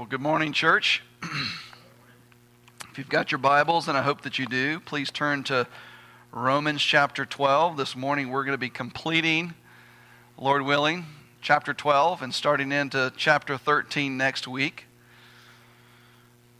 [0.00, 1.02] Well, good morning, church.
[1.22, 5.66] if you've got your Bibles, and I hope that you do, please turn to
[6.32, 7.76] Romans chapter 12.
[7.76, 9.52] This morning we're going to be completing,
[10.38, 11.04] Lord willing,
[11.42, 14.86] chapter 12 and starting into chapter 13 next week.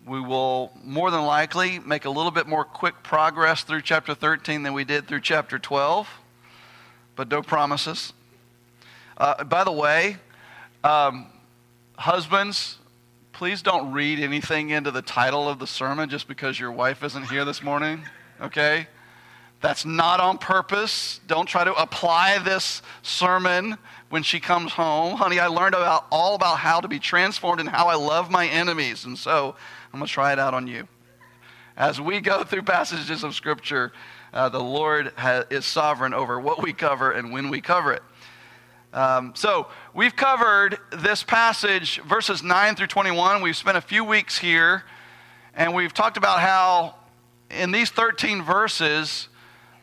[0.07, 4.65] We will more than likely make a little bit more quick progress through chapter 13
[4.65, 6.07] than we did through chapter 12,
[7.17, 8.13] but no promises.
[9.17, 10.19] Uh, by the way,
[10.85, 11.29] um,
[11.97, 12.77] husbands,
[13.41, 17.31] please don't read anything into the title of the sermon just because your wife isn't
[17.31, 18.05] here this morning,
[18.39, 18.87] okay?
[19.63, 21.23] That's not on purpose.
[21.27, 23.79] Don't try to apply this sermon
[24.11, 25.17] when she comes home.
[25.17, 28.47] Honey, I learned about all about how to be transformed and how I love my
[28.47, 29.07] enemies.
[29.07, 29.57] And so
[29.91, 30.87] I'm going to try it out on you.
[31.79, 33.91] As we go through passages of Scripture,
[34.35, 38.03] uh, the Lord ha- is sovereign over what we cover and when we cover it.
[38.93, 43.41] Um, so we've covered this passage, verses 9 through 21.
[43.41, 44.83] We've spent a few weeks here,
[45.55, 46.97] and we've talked about how
[47.51, 49.29] in these 13 verses,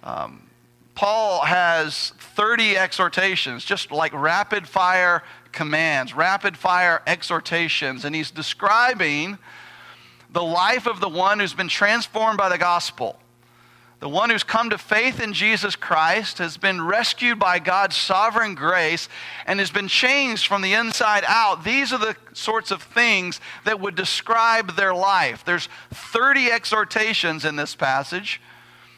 [0.03, 0.50] um,
[0.94, 9.38] Paul has 30 exhortations, just like rapid fire commands, rapid fire exhortations, and he's describing
[10.31, 13.17] the life of the one who's been transformed by the gospel.
[14.00, 18.53] The one who's come to faith in Jesus Christ has been rescued by God's sovereign
[18.53, 19.09] grace
[19.48, 21.64] and has been changed from the inside out.
[21.64, 25.44] These are the sorts of things that would describe their life.
[25.44, 28.40] There's 30 exhortations in this passage.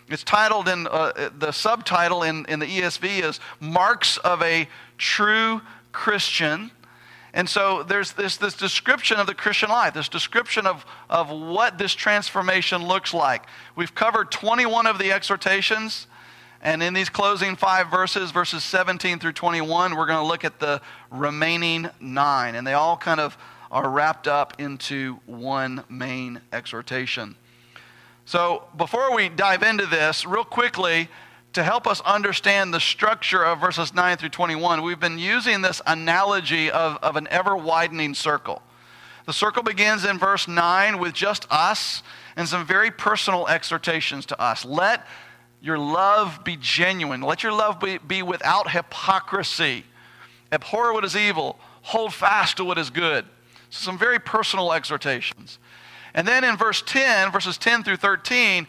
[0.09, 5.61] It's titled in uh, the subtitle in, in the ESV is Marks of a True
[5.93, 6.71] Christian.
[7.33, 11.77] And so there's this, this description of the Christian life, this description of, of what
[11.77, 13.45] this transformation looks like.
[13.75, 16.07] We've covered 21 of the exhortations.
[16.61, 20.59] And in these closing five verses, verses 17 through 21, we're going to look at
[20.59, 22.55] the remaining nine.
[22.55, 23.37] And they all kind of
[23.71, 27.35] are wrapped up into one main exhortation.
[28.25, 31.09] So before we dive into this, real quickly,
[31.53, 35.81] to help us understand the structure of verses 9 through 21, we've been using this
[35.87, 38.61] analogy of, of an ever widening circle.
[39.25, 42.03] The circle begins in verse 9 with just us
[42.35, 44.63] and some very personal exhortations to us.
[44.63, 45.05] Let
[45.61, 49.85] your love be genuine, let your love be, be without hypocrisy.
[50.51, 53.25] Abhor what is evil, hold fast to what is good.
[53.69, 55.59] So, some very personal exhortations.
[56.13, 58.67] And then in verse 10, verses 10 through 13,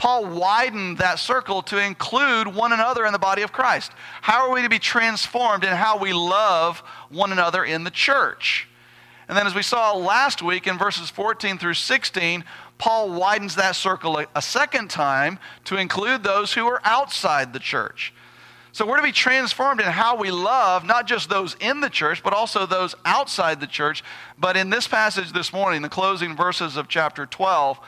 [0.00, 3.92] Paul widened that circle to include one another in the body of Christ.
[4.22, 6.78] How are we to be transformed in how we love
[7.10, 8.66] one another in the church?
[9.28, 12.44] And then, as we saw last week in verses 14 through 16,
[12.78, 18.14] Paul widens that circle a, second time to include those who are outside the church.
[18.72, 22.22] So we're to be transformed in how we love not just those in the church,
[22.22, 24.02] but also those outside the church.
[24.38, 27.78] But in this passage this morning, the closing verses of chapter 12,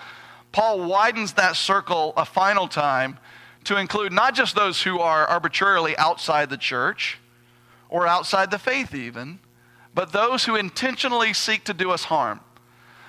[0.53, 3.19] Paul widens that circle a final time
[3.65, 7.19] to include not just those who are arbitrarily outside the church
[7.89, 9.39] or outside the faith, even,
[9.95, 12.41] but those who intentionally seek to do us harm,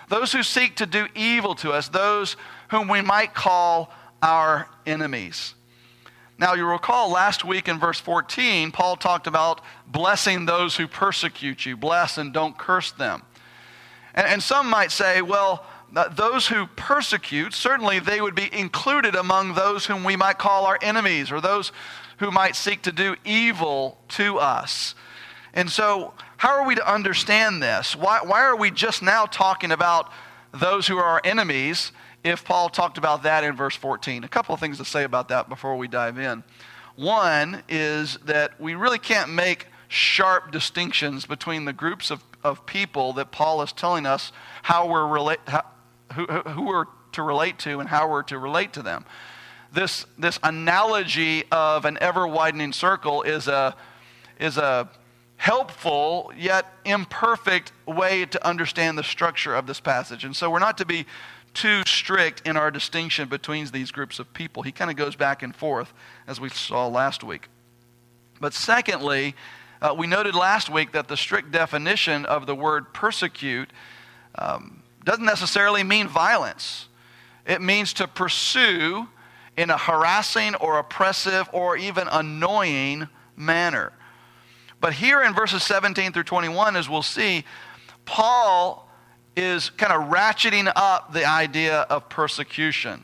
[0.10, 2.36] those who seek to do evil to us, those
[2.70, 5.54] whom we might call our enemies.
[6.38, 11.66] Now, you recall last week in verse 14, Paul talked about blessing those who persecute
[11.66, 11.78] you.
[11.78, 13.22] Bless and don't curse them.
[14.16, 19.54] And, and some might say, well, those who persecute, certainly they would be included among
[19.54, 21.72] those whom we might call our enemies or those
[22.18, 24.96] who might seek to do evil to us.
[25.54, 27.96] And so, how are we to understand this?
[27.96, 30.12] Why, why are we just now talking about
[30.52, 31.92] those who are our enemies
[32.24, 34.24] if Paul talked about that in verse 14?
[34.24, 36.44] A couple of things to say about that before we dive in.
[36.96, 43.14] One is that we really can't make sharp distinctions between the groups of, of people
[43.14, 44.32] that Paul is telling us
[44.64, 45.64] how we're, how,
[46.16, 49.06] who, who we're to relate to and how we're to relate to them.
[49.72, 53.76] This, this analogy of an ever widening circle is a,
[54.40, 54.90] is a
[55.38, 60.24] helpful yet imperfect way to understand the structure of this passage.
[60.24, 61.06] And so we're not to be
[61.54, 64.64] too strict in our distinction between these groups of people.
[64.64, 65.94] He kind of goes back and forth,
[66.28, 67.48] as we saw last week.
[68.40, 69.36] But secondly,
[69.82, 73.72] uh, we noted last week that the strict definition of the word persecute
[74.36, 76.88] um, doesn't necessarily mean violence.
[77.46, 79.08] It means to pursue
[79.58, 83.92] in a harassing or oppressive or even annoying manner.
[84.80, 87.46] But here in verses 17 through 21, as we'll see,
[88.06, 88.90] Paul
[89.36, 93.04] is kind of ratcheting up the idea of persecution.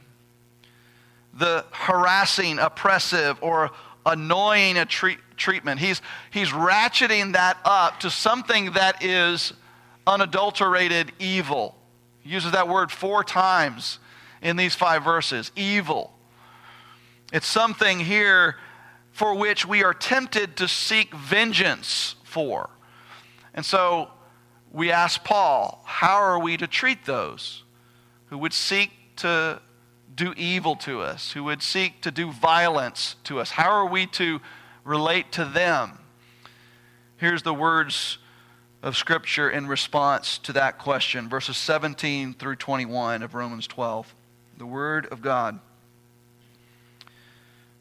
[1.33, 3.71] The harassing, oppressive, or
[4.05, 5.79] annoying treat, treatment.
[5.79, 6.01] He's,
[6.31, 9.53] he's ratcheting that up to something that is
[10.05, 11.78] unadulterated evil.
[12.29, 13.97] Uses that word four times
[14.43, 16.13] in these five verses evil.
[17.33, 18.57] It's something here
[19.11, 22.69] for which we are tempted to seek vengeance for.
[23.55, 24.11] And so
[24.71, 27.63] we ask Paul, how are we to treat those
[28.27, 29.59] who would seek to
[30.13, 33.49] do evil to us, who would seek to do violence to us?
[33.49, 34.39] How are we to
[34.83, 35.97] relate to them?
[37.17, 38.19] Here's the words
[38.81, 44.13] of Scripture in response to that question verses 17 through 21 of Romans 12.
[44.57, 45.59] The Word of God.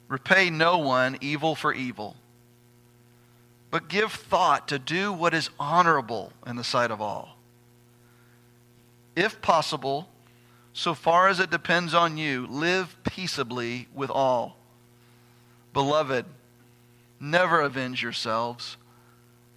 [0.08, 2.16] Repay no one evil for evil,
[3.70, 7.36] but give thought to do what is honorable in the sight of all.
[9.14, 10.08] If possible,
[10.72, 14.56] so far as it depends on you, live peaceably with all.
[15.74, 16.24] Beloved,
[17.20, 18.76] never avenge yourselves,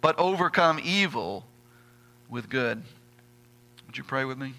[0.00, 1.44] but overcome evil
[2.28, 2.82] with good.
[3.86, 4.54] Would you pray with me?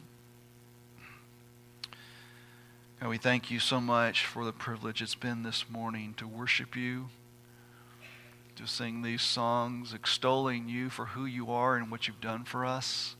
[2.99, 6.75] God, we thank you so much for the privilege it's been this morning to worship
[6.75, 7.09] you,
[8.57, 12.65] to sing these songs extolling you for who you are and what you've done for
[12.65, 13.15] us.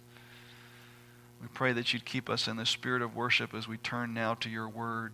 [1.42, 4.33] We pray that you'd keep us in the spirit of worship as we turn now
[4.36, 5.13] to your word.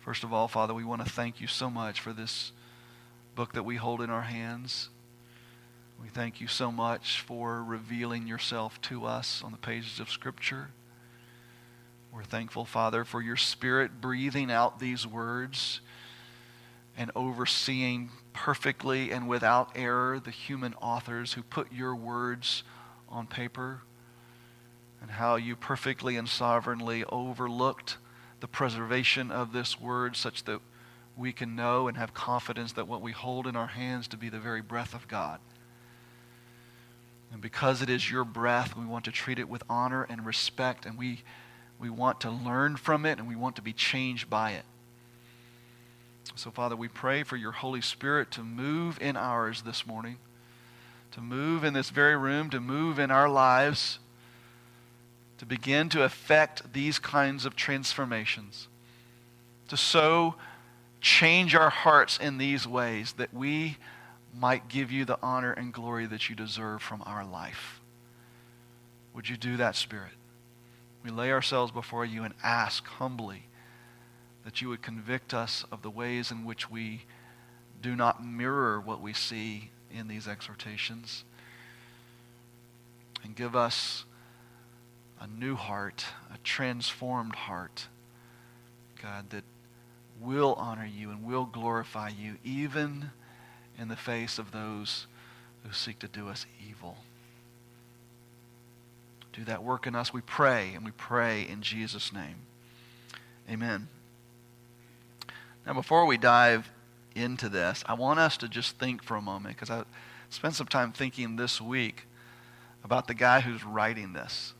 [0.00, 2.50] First of all, Father, we want to thank you so much for this
[3.36, 4.88] book that we hold in our hands.
[6.00, 10.68] We thank you so much for revealing yourself to us on the pages of Scripture.
[12.12, 15.80] We're thankful, Father, for your Spirit breathing out these words
[16.96, 22.62] and overseeing perfectly and without error the human authors who put your words
[23.08, 23.82] on paper,
[25.00, 27.96] and how you perfectly and sovereignly overlooked
[28.40, 30.60] the preservation of this word such that
[31.16, 34.28] we can know and have confidence that what we hold in our hands to be
[34.28, 35.40] the very breath of God.
[37.32, 40.86] And because it is your breath, we want to treat it with honor and respect,
[40.86, 41.22] and we
[41.78, 44.64] we want to learn from it and we want to be changed by it.
[46.34, 50.18] So, Father, we pray for your Holy Spirit to move in ours this morning,
[51.12, 53.98] to move in this very room, to move in our lives,
[55.38, 58.68] to begin to affect these kinds of transformations,
[59.68, 60.34] to so
[61.00, 63.76] change our hearts in these ways that we
[64.36, 67.80] might give you the honor and glory that you deserve from our life.
[69.14, 70.12] Would you do that, Spirit?
[71.02, 73.44] We lay ourselves before you and ask humbly
[74.44, 77.02] that you would convict us of the ways in which we
[77.80, 81.24] do not mirror what we see in these exhortations.
[83.24, 84.04] And give us
[85.20, 87.88] a new heart, a transformed heart,
[89.02, 89.44] God, that
[90.20, 93.10] will honor you and will glorify you, even
[93.78, 95.06] in the face of those
[95.62, 96.96] who seek to do us evil.
[99.32, 102.36] Do that work in us, we pray, and we pray in Jesus' name.
[103.48, 103.88] Amen.
[105.66, 106.70] Now, before we dive
[107.14, 109.84] into this, I want us to just think for a moment, because I
[110.30, 112.06] spent some time thinking this week
[112.82, 114.54] about the guy who's writing this,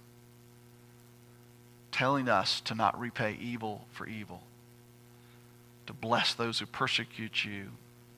[1.90, 4.42] telling us to not repay evil for evil,
[5.86, 7.68] to bless those who persecute you,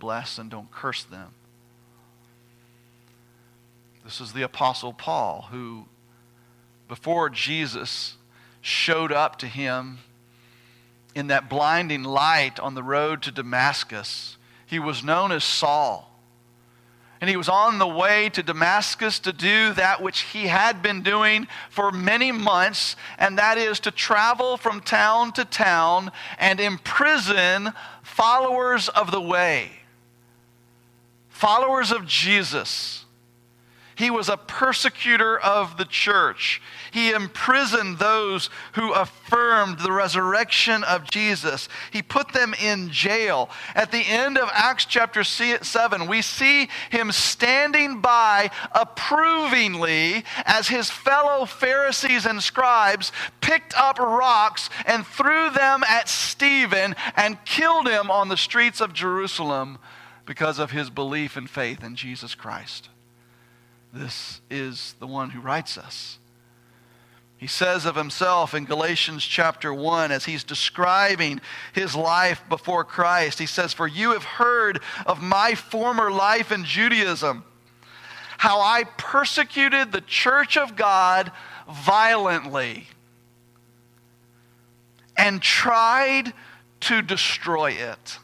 [0.01, 1.29] bless and don't curse them.
[4.05, 5.87] This is the Apostle Paul who
[6.89, 8.17] before Jesus
[8.61, 9.99] showed up to him
[11.15, 14.37] in that blinding light on the road to Damascus.
[14.67, 16.11] He was known as Saul.
[17.21, 21.03] And he was on the way to Damascus to do that which he had been
[21.03, 27.75] doing for many months, and that is to travel from town to town and imprison
[28.03, 29.71] followers of the way,
[31.41, 33.07] followers of Jesus.
[33.97, 36.63] He was a persecutor of the church.
[36.91, 41.69] He imprisoned those who affirmed the resurrection of Jesus.
[41.91, 43.51] He put them in jail.
[43.75, 50.91] At the end of Acts chapter 7, we see him standing by approvingly as his
[50.91, 58.11] fellow Pharisees and scribes picked up rocks and threw them at Stephen and killed him
[58.11, 59.79] on the streets of Jerusalem
[60.31, 62.89] because of his belief and faith in Jesus Christ.
[63.93, 66.21] This is the one who writes us.
[67.37, 71.41] He says of himself in Galatians chapter 1, as he's describing
[71.73, 76.65] his life before Christ, he says, For you have heard of my former life in
[76.65, 77.43] Judaism,
[78.39, 81.33] how I persecuted the church of God
[81.69, 82.87] violently
[85.17, 86.33] and tried
[86.83, 88.21] to destroy it.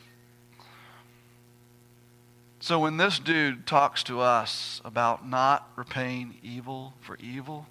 [2.67, 7.65] So when this dude talks to us about not repaying evil for evil,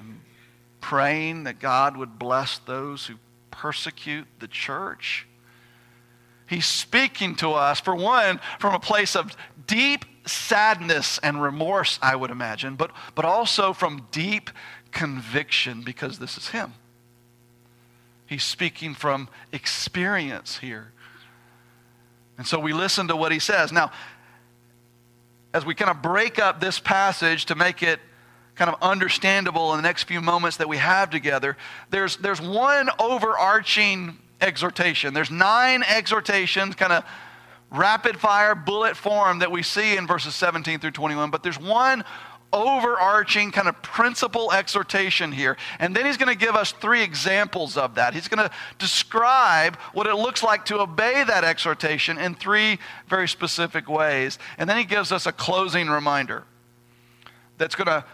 [0.00, 0.18] and
[0.80, 3.16] praying that God would bless those who
[3.50, 5.26] persecute the church,
[6.46, 9.36] he's speaking to us, for one, from a place of
[9.66, 14.48] deep sadness and remorse, I would imagine, but, but also from deep
[14.90, 16.72] conviction because this is him.
[18.24, 20.93] He's speaking from experience here.
[22.38, 23.72] And so we listen to what he says.
[23.72, 23.92] Now,
[25.52, 28.00] as we kind of break up this passage to make it
[28.56, 31.56] kind of understandable in the next few moments that we have together,
[31.90, 35.14] there's, there's one overarching exhortation.
[35.14, 37.04] There's nine exhortations, kind of
[37.70, 42.04] rapid fire bullet form that we see in verses 17 through 21, but there's one
[42.54, 45.56] overarching kind of principle exhortation here.
[45.80, 48.14] And then he's going to give us three examples of that.
[48.14, 53.28] He's going to describe what it looks like to obey that exhortation in three very
[53.28, 54.38] specific ways.
[54.56, 56.44] And then he gives us a closing reminder
[57.58, 58.04] that's going to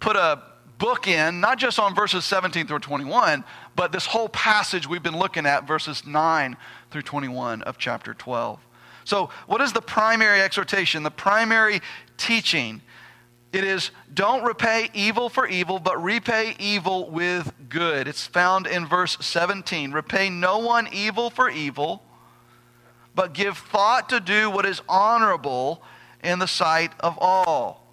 [0.00, 0.42] put a
[0.78, 3.44] book in, not just on verses 17 through 21,
[3.76, 6.56] but this whole passage we've been looking at, verses 9
[6.90, 8.58] through 21 of chapter 12.
[9.04, 11.02] So, what is the primary exhortation?
[11.02, 11.80] The primary
[12.16, 12.80] teaching
[13.54, 18.08] it is don't repay evil for evil, but repay evil with good.
[18.08, 19.92] It's found in verse 17.
[19.92, 22.02] Repay no one evil for evil,
[23.14, 25.82] but give thought to do what is honorable
[26.22, 27.86] in the sight of all.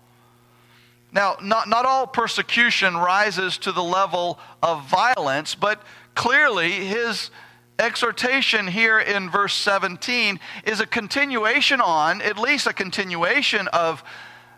[1.12, 5.84] Now, not, not all persecution rises to the level of violence, but
[6.16, 7.30] clearly his
[7.78, 14.04] exhortation here in verse 17 is a continuation on, at least a continuation of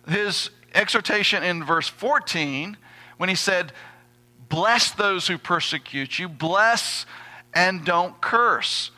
[0.08, 2.78] his exhortation in verse 14
[3.18, 3.72] when he said,
[4.50, 7.06] Bless those who persecute you, bless
[7.54, 8.92] and don't curse.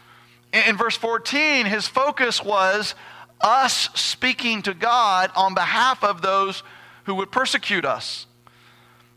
[0.52, 2.96] In verse 14, his focus was
[3.42, 6.64] us speaking to God on behalf of those
[7.06, 8.26] who would persecute us.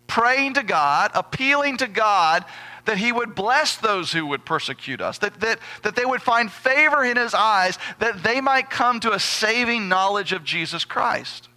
[0.06, 2.44] Praying to God, appealing to God
[2.86, 6.50] that he would bless those who would persecute us, that, that, that they would find
[6.50, 11.47] favor in his eyes, that they might come to a saving knowledge of Jesus Christ.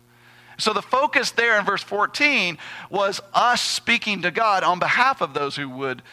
[0.61, 2.59] So the focus there in verse 14
[2.91, 6.03] was us speaking to God on behalf of those who would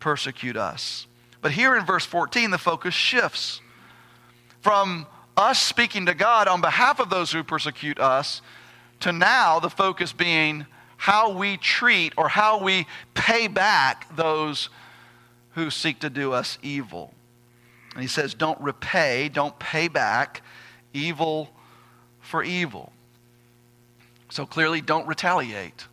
[0.00, 1.06] persecute us.
[1.40, 3.60] But here in verse 14, the focus shifts
[4.60, 8.42] from us speaking to God on behalf of those who persecute us
[8.98, 14.68] to now the focus being how we treat or how we pay back those
[15.52, 17.14] who seek to do us evil.
[17.94, 20.42] And he says, don't repay, don't pay back
[20.92, 21.50] evil
[22.20, 22.92] for evil.
[24.32, 25.86] So clearly, don't retaliate.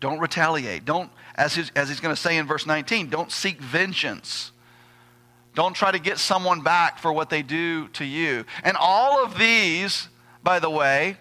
[0.00, 0.86] Don't retaliate.
[0.86, 4.52] Don't, as, as he's going to say in verse 19, don't seek vengeance.
[5.54, 8.46] Don't try to get someone back for what they do to you.
[8.64, 10.08] And all of these,
[10.42, 11.18] by the way,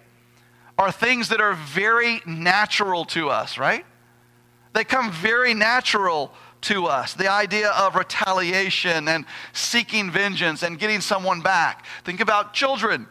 [0.78, 3.86] are things that are very natural to us, right?
[4.72, 7.14] They come very natural to us.
[7.14, 11.86] The idea of retaliation and seeking vengeance and getting someone back.
[12.06, 13.08] Think about children.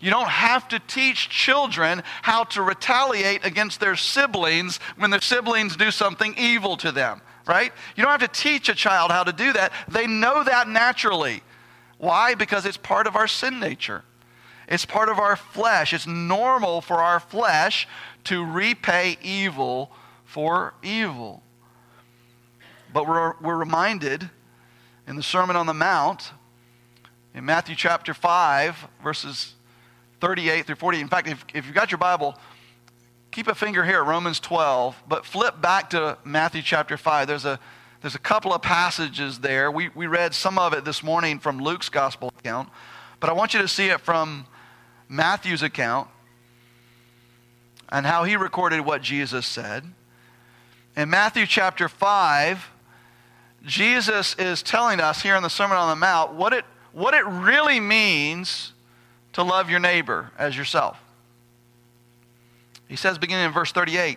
[0.00, 5.76] You don't have to teach children how to retaliate against their siblings when their siblings
[5.76, 7.72] do something evil to them, right?
[7.96, 9.72] You don't have to teach a child how to do that.
[9.88, 11.42] They know that naturally.
[11.98, 12.34] Why?
[12.34, 14.04] Because it's part of our sin nature.
[14.68, 15.92] It's part of our flesh.
[15.92, 17.88] It's normal for our flesh
[18.24, 19.90] to repay evil
[20.24, 21.42] for evil.
[22.92, 24.28] But we're, we're reminded
[25.06, 26.32] in the Sermon on the Mount,
[27.34, 29.55] in Matthew chapter 5, verses
[30.20, 31.00] 38 through 40.
[31.00, 32.36] In fact, if, if you've got your Bible,
[33.30, 37.28] keep a finger here Romans 12, but flip back to Matthew chapter 5.
[37.28, 37.58] There's a,
[38.00, 39.70] there's a couple of passages there.
[39.70, 42.70] We, we read some of it this morning from Luke's gospel account,
[43.20, 44.46] but I want you to see it from
[45.08, 46.08] Matthew's account
[47.90, 49.84] and how he recorded what Jesus said.
[50.96, 52.70] In Matthew chapter 5,
[53.64, 57.24] Jesus is telling us here in the Sermon on the Mount what it, what it
[57.26, 58.72] really means
[59.36, 60.98] to love your neighbor as yourself.
[62.88, 64.16] He says, beginning in verse 38,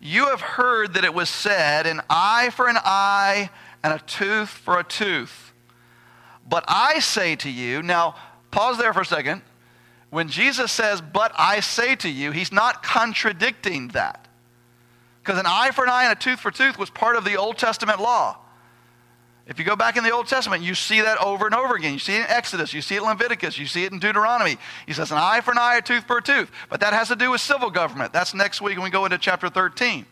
[0.00, 3.50] You have heard that it was said, an eye for an eye
[3.84, 5.52] and a tooth for a tooth.
[6.48, 8.14] But I say to you, now
[8.50, 9.42] pause there for a second.
[10.08, 14.26] when Jesus says, But I say to you, he's not contradicting that.
[15.22, 17.26] Because an eye for an eye and a tooth for a tooth was part of
[17.26, 18.38] the Old Testament law.
[19.46, 21.92] If you go back in the Old Testament, you see that over and over again.
[21.92, 24.56] You see it in Exodus, you see it in Leviticus, you see it in Deuteronomy.
[24.86, 26.50] He says an eye for an eye, a tooth for a tooth.
[26.68, 28.12] But that has to do with civil government.
[28.12, 30.04] That's next week when we go into chapter 13.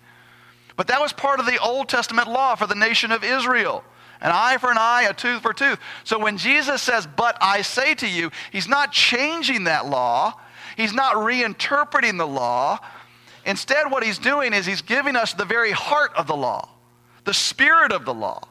[0.77, 3.83] But that was part of the Old Testament law for the nation of Israel.
[4.21, 5.81] An eye for an eye, a tooth for a tooth.
[6.05, 10.35] So when Jesus says, But I say to you, he's not changing that law,
[10.77, 12.79] he's not reinterpreting the law.
[13.45, 16.69] Instead, what he's doing is he's giving us the very heart of the law,
[17.25, 18.49] the spirit of the law.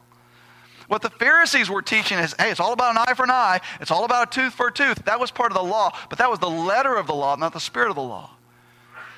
[0.93, 3.62] What the Pharisees were teaching is hey, it's all about an eye for an eye,
[3.81, 5.03] it's all about a tooth for a tooth.
[5.05, 7.51] That was part of the law, but that was the letter of the law, not
[7.51, 8.29] the spirit of the law.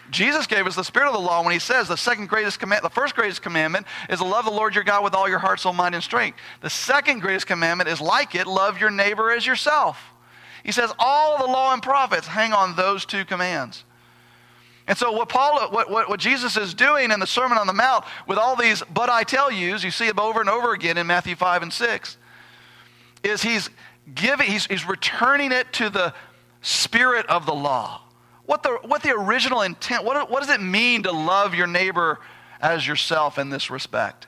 [0.10, 2.82] Jesus gave us the spirit of the law when he says the second greatest command,
[2.82, 5.60] the first greatest commandment is to love the Lord your God with all your heart,
[5.60, 6.40] soul, mind, and strength.
[6.62, 10.02] The second greatest commandment is like it, love your neighbor as yourself.
[10.64, 13.84] He says all the law and prophets hang on those two commands.
[14.88, 17.74] And so what Paul, what, what, what, Jesus is doing in the Sermon on the
[17.74, 20.98] Mount with all these but I tell yous, you see it over and over again
[20.98, 22.18] in Matthew 5 and 6,
[23.24, 23.70] is he's
[24.14, 26.14] giving, he's, he's returning it to the
[26.62, 28.02] spirit of the law.
[28.46, 32.20] What the, what the original intent, what, what does it mean to love your neighbor
[32.62, 34.28] as yourself in this respect?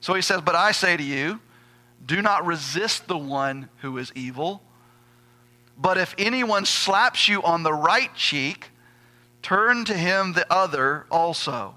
[0.00, 1.40] So he says, But I say to you,
[2.04, 4.62] do not resist the one who is evil.
[5.78, 8.70] But if anyone slaps you on the right cheek,
[9.42, 11.74] turn to him the other also.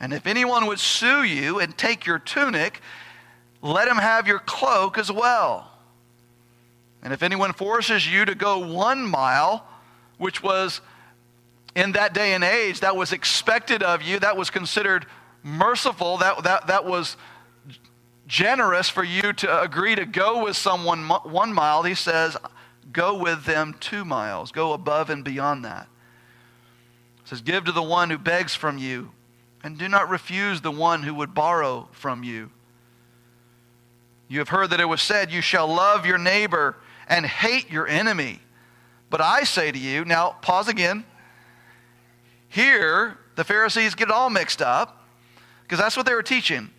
[0.00, 2.80] And if anyone would sue you and take your tunic,
[3.60, 5.70] let him have your cloak as well.
[7.02, 9.66] And if anyone forces you to go one mile,
[10.18, 10.80] which was
[11.74, 15.06] in that day and age, that was expected of you, that was considered
[15.42, 17.16] merciful, that, that, that was
[18.26, 22.36] generous for you to agree to go with someone one mile, he says,
[22.92, 25.89] go with them two miles, go above and beyond that
[27.30, 29.12] says, Give to the one who begs from you,
[29.62, 32.50] and do not refuse the one who would borrow from you.
[34.28, 36.76] You have heard that it was said, You shall love your neighbor
[37.08, 38.40] and hate your enemy.
[39.10, 41.04] But I say to you, now pause again.
[42.48, 45.04] Here, the Pharisees get it all mixed up
[45.62, 46.70] because that's what they were teaching.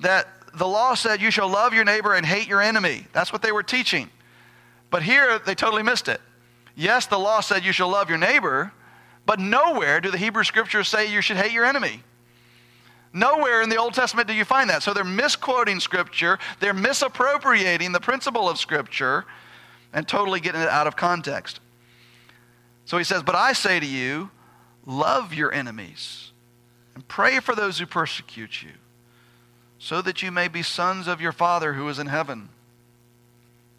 [0.00, 3.06] That the law said, You shall love your neighbor and hate your enemy.
[3.14, 4.10] That's what they were teaching.
[4.90, 6.20] But here, they totally missed it.
[6.74, 8.72] Yes, the law said, You shall love your neighbor,
[9.26, 12.02] but nowhere do the Hebrew scriptures say you should hate your enemy.
[13.12, 14.82] Nowhere in the Old Testament do you find that.
[14.82, 19.24] So they're misquoting Scripture, they're misappropriating the principle of Scripture,
[19.92, 21.60] and totally getting it out of context.
[22.84, 24.30] So he says, But I say to you,
[24.84, 26.30] love your enemies
[26.94, 28.72] and pray for those who persecute you,
[29.78, 32.50] so that you may be sons of your Father who is in heaven.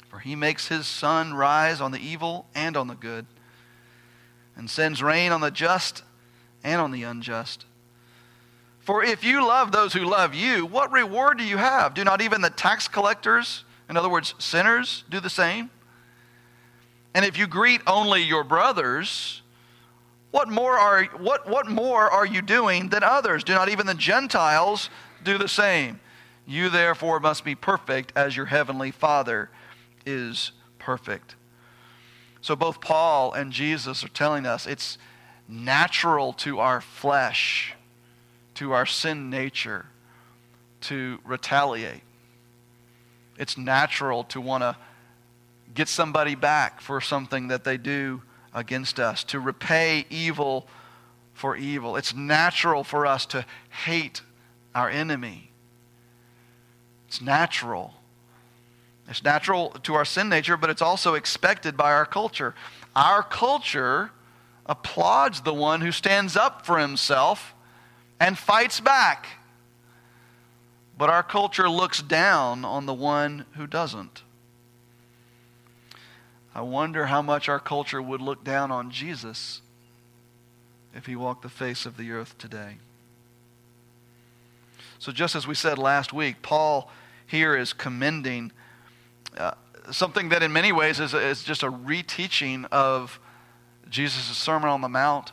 [0.10, 3.28] For he makes his sun rise on the evil and on the good
[4.58, 6.04] and sends rain on the just
[6.63, 7.65] and on the unjust.
[8.80, 11.93] For if you love those who love you, what reward do you have?
[11.93, 15.70] Do not even the tax collectors, in other words, sinners, do the same?
[17.13, 19.41] And if you greet only your brothers,
[20.32, 23.43] what more are, what, what more are you doing than others?
[23.43, 24.89] Do not even the Gentiles
[25.24, 26.00] do the same?
[26.46, 29.50] You therefore must be perfect as your heavenly Father
[30.06, 31.36] is perfect.
[32.48, 34.98] So both Paul and Jesus are telling us it's
[35.50, 37.74] natural to our flesh,
[38.54, 39.88] to our sin nature,
[40.84, 42.04] to retaliate.
[43.38, 44.78] It's natural to want to
[45.74, 48.22] get somebody back for something that they do
[48.54, 50.70] against us, to repay evil
[51.34, 51.98] for evil.
[51.98, 53.46] It's natural for us to
[53.84, 54.22] hate
[54.74, 55.52] our enemy.
[57.10, 57.94] It's natural.
[59.10, 62.54] It's natural to our sin nature, but it's also expected by our culture.
[62.96, 64.12] Our culture
[64.65, 67.56] applauds the one who stands up for himself
[68.20, 69.28] and fights back.
[70.98, 74.24] But our culture looks down on the one who doesn't.
[76.54, 79.62] I wonder how much our culture would look down on Jesus
[80.96, 82.78] if he walked the face of the earth today.
[84.98, 86.89] So, just as we said last week, Paul
[87.28, 88.52] here is commending
[89.38, 89.52] uh,
[89.91, 93.19] something that in many ways is, is just a reteaching of
[93.89, 95.32] Jesus' Sermon on the Mount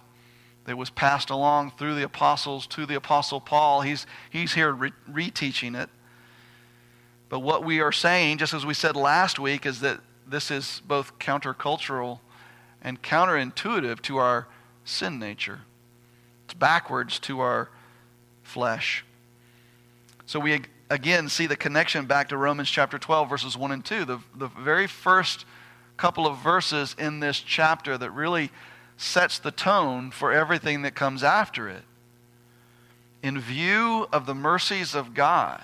[0.64, 3.82] that was passed along through the apostles to the apostle Paul.
[3.82, 5.90] He's, he's here re- reteaching it.
[7.28, 10.80] But what we are saying, just as we said last week, is that this is
[10.86, 12.20] both countercultural
[12.80, 14.46] and counterintuitive to our
[14.84, 15.62] sin nature.
[16.44, 17.70] It's backwards to our
[18.42, 19.04] flesh.
[20.26, 24.04] So we again see the connection back to Romans chapter 12, verses 1 and 2.
[24.04, 25.44] The, the very first
[25.96, 28.50] couple of verses in this chapter that really
[28.96, 31.82] sets the tone for everything that comes after it.
[33.22, 35.62] In view of the mercies of God,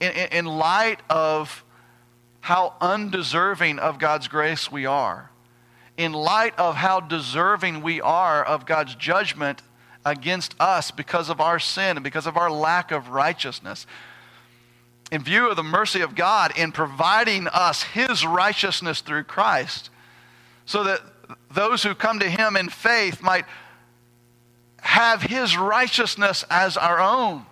[0.00, 1.64] in, in, in light of
[2.40, 5.30] how undeserving of God's grace we are,
[5.96, 9.62] in light of how deserving we are of God's judgment
[10.04, 13.86] against us because of our sin and because of our lack of righteousness,
[15.12, 19.90] in view of the mercy of God in providing us His righteousness through Christ,
[20.64, 21.00] so that
[21.50, 23.44] those who come to Him in faith might
[24.80, 27.46] have His righteousness as our own,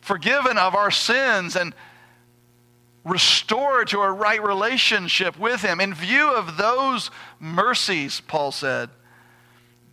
[0.00, 1.74] forgiven of our sins and
[3.04, 5.80] restored to a right relationship with Him.
[5.80, 8.90] In view of those mercies, Paul said,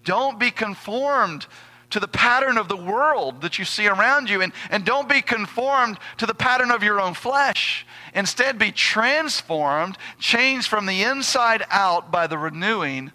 [0.03, 1.47] don't be conformed
[1.89, 4.41] to the pattern of the world that you see around you.
[4.41, 7.85] And, and don't be conformed to the pattern of your own flesh.
[8.13, 13.11] Instead, be transformed, changed from the inside out by the renewing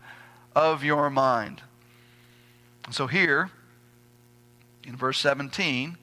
[0.54, 1.60] of your mind.
[2.90, 3.50] So, here
[4.84, 5.96] in verse 17,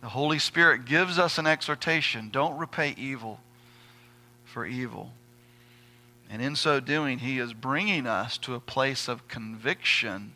[0.00, 3.40] the Holy Spirit gives us an exhortation don't repay evil
[4.44, 5.12] for evil.
[6.28, 10.32] And in so doing, He is bringing us to a place of conviction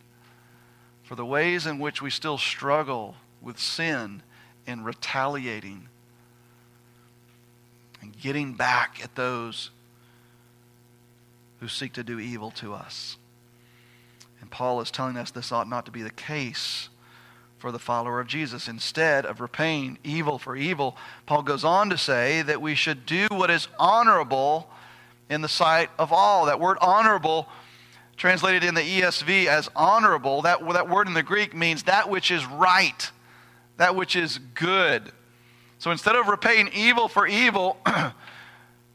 [1.11, 4.23] for the ways in which we still struggle with sin
[4.65, 5.89] and retaliating
[8.01, 9.73] and getting back at those
[11.59, 13.17] who seek to do evil to us.
[14.41, 16.89] And Paul is telling us this ought not to be the case
[17.59, 18.69] for the follower of Jesus.
[18.69, 20.97] Instead of repaying evil for evil,
[21.27, 24.71] Paul goes on to say that we should do what is honorable
[25.29, 26.47] in the sight of all.
[26.47, 27.49] That word honorable
[28.21, 32.31] translated in the ESV as honorable, that, that word in the Greek means that which
[32.31, 33.11] is right,
[33.79, 35.11] that which is good.
[35.79, 37.79] So instead of repaying evil for evil,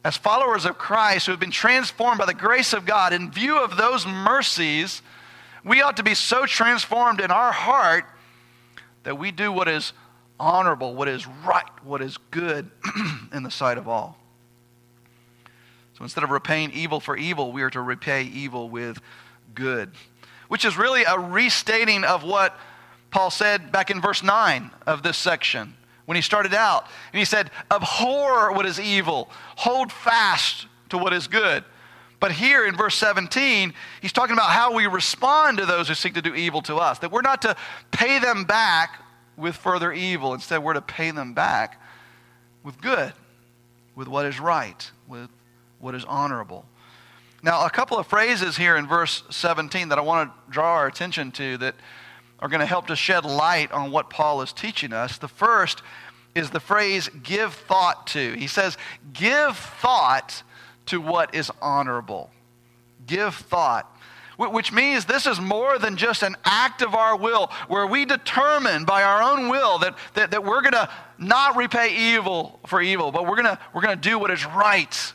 [0.06, 3.58] as followers of Christ who have been transformed by the grace of God, in view
[3.58, 5.02] of those mercies,
[5.64, 8.06] we ought to be so transformed in our heart
[9.06, 9.94] that we do what is
[10.40, 12.70] honorable, what is right, what is good
[13.34, 14.20] in the sight of all.
[15.98, 19.00] So instead of repaying evil for evil, we are to repay evil with
[19.54, 19.92] good,
[20.50, 22.58] which is really a restating of what
[23.12, 26.86] Paul said back in verse 9 of this section when he started out.
[27.14, 31.64] And he said, Abhor what is evil, hold fast to what is good.
[32.20, 36.14] But here in verse 17, he's talking about how we respond to those who seek
[36.16, 37.00] to do evil to us.
[37.00, 37.56] That we're not to
[37.92, 39.02] pay them back
[39.38, 40.34] with further evil.
[40.34, 41.82] Instead, we're to pay them back
[42.64, 43.14] with good,
[43.96, 45.30] with what is right, with
[45.86, 46.66] what is honorable.
[47.44, 50.88] Now, a couple of phrases here in verse 17 that I want to draw our
[50.88, 51.76] attention to that
[52.40, 55.20] are going to help to shed light on what Paul is teaching us.
[55.20, 55.84] The first
[56.34, 58.34] is the phrase give thought to.
[58.34, 58.80] He says,
[59.14, 60.42] give thought
[60.88, 62.32] to what is honorable.
[63.06, 63.96] Give thought.
[64.40, 68.86] Which means this is more than just an act of our will, where we determine
[68.86, 73.12] by our own will that, that, that we're going to not repay evil for evil,
[73.12, 75.14] but we're going we're going to do what is right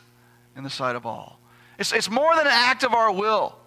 [0.55, 1.39] in the sight of all.
[1.79, 3.57] It's, it's more than an act of our will.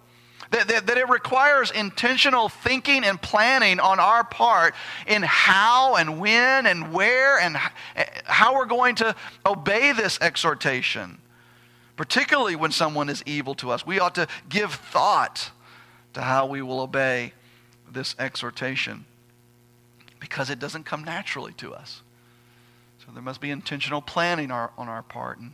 [0.51, 4.75] That, that, that, it requires intentional thinking and planning on our part
[5.07, 7.57] in how and when and where and
[8.25, 11.17] how we're going to obey this exhortation.
[11.95, 15.51] Particularly when someone is evil to us, we ought to give thought
[16.13, 17.33] to how we will obey
[17.89, 19.05] this exhortation
[20.19, 22.01] because it doesn't come naturally to us.
[22.99, 25.39] So there must be intentional planning our, on our part.
[25.39, 25.53] And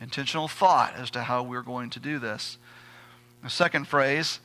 [0.00, 2.58] intentional thought as to how we're going to do this.
[3.42, 4.40] The second phrase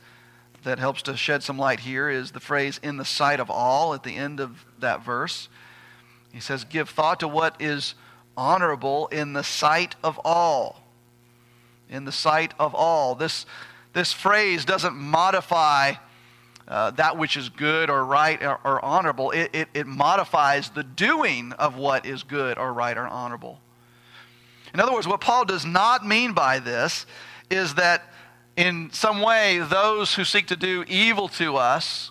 [0.64, 3.94] that helps to shed some light here is the phrase in the sight of all
[3.94, 5.48] at the end of that verse.
[6.32, 7.94] He says, Give thought to what is
[8.36, 10.82] honorable in the sight of all.
[11.90, 13.14] In the sight of all.
[13.14, 13.44] This,
[13.92, 15.94] this phrase doesn't modify
[16.68, 20.82] uh, that which is good or right or, or honorable, it, it, it modifies the
[20.82, 23.60] doing of what is good or right or honorable.
[24.74, 27.06] In other words, what Paul does not mean by this
[27.50, 28.10] is that
[28.56, 32.10] in some way those who seek to do evil to us,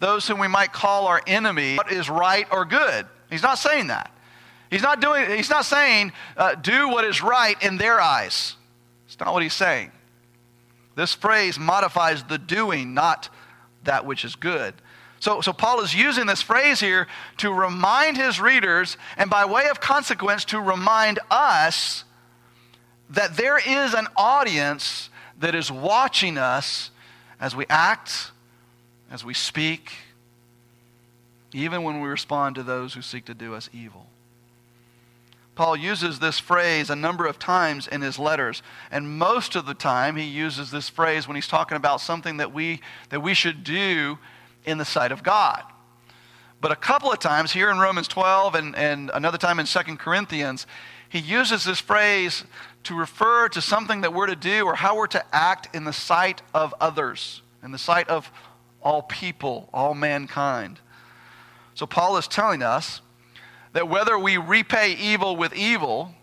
[0.00, 3.06] those whom we might call our enemy, what is right or good.
[3.30, 4.10] He's not saying that.
[4.70, 5.30] He's not doing.
[5.30, 8.56] He's not saying uh, do what is right in their eyes.
[9.06, 9.92] It's not what he's saying.
[10.96, 13.28] This phrase modifies the doing, not
[13.84, 14.74] that which is good.
[15.24, 17.06] So, so Paul is using this phrase here
[17.38, 22.04] to remind his readers, and by way of consequence, to remind us
[23.08, 25.08] that there is an audience
[25.40, 26.90] that is watching us
[27.40, 28.32] as we act,
[29.10, 29.92] as we speak,
[31.54, 34.04] even when we respond to those who seek to do us evil.
[35.54, 39.72] Paul uses this phrase a number of times in his letters, and most of the
[39.72, 43.64] time he uses this phrase when he's talking about something that we, that we should
[43.64, 44.18] do
[44.64, 45.62] in the sight of God.
[46.60, 49.80] But a couple of times here in Romans 12 and, and another time in 2
[49.96, 50.66] Corinthians,
[51.08, 52.44] he uses this phrase
[52.84, 55.92] to refer to something that we're to do or how we're to act in the
[55.92, 58.30] sight of others, in the sight of
[58.82, 60.80] all people, all mankind.
[61.74, 63.00] So Paul is telling us
[63.74, 66.14] that whether we repay evil with evil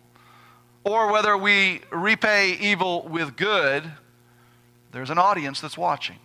[0.83, 3.91] or whether we repay evil with good,
[4.91, 6.17] there's an audience that's watching.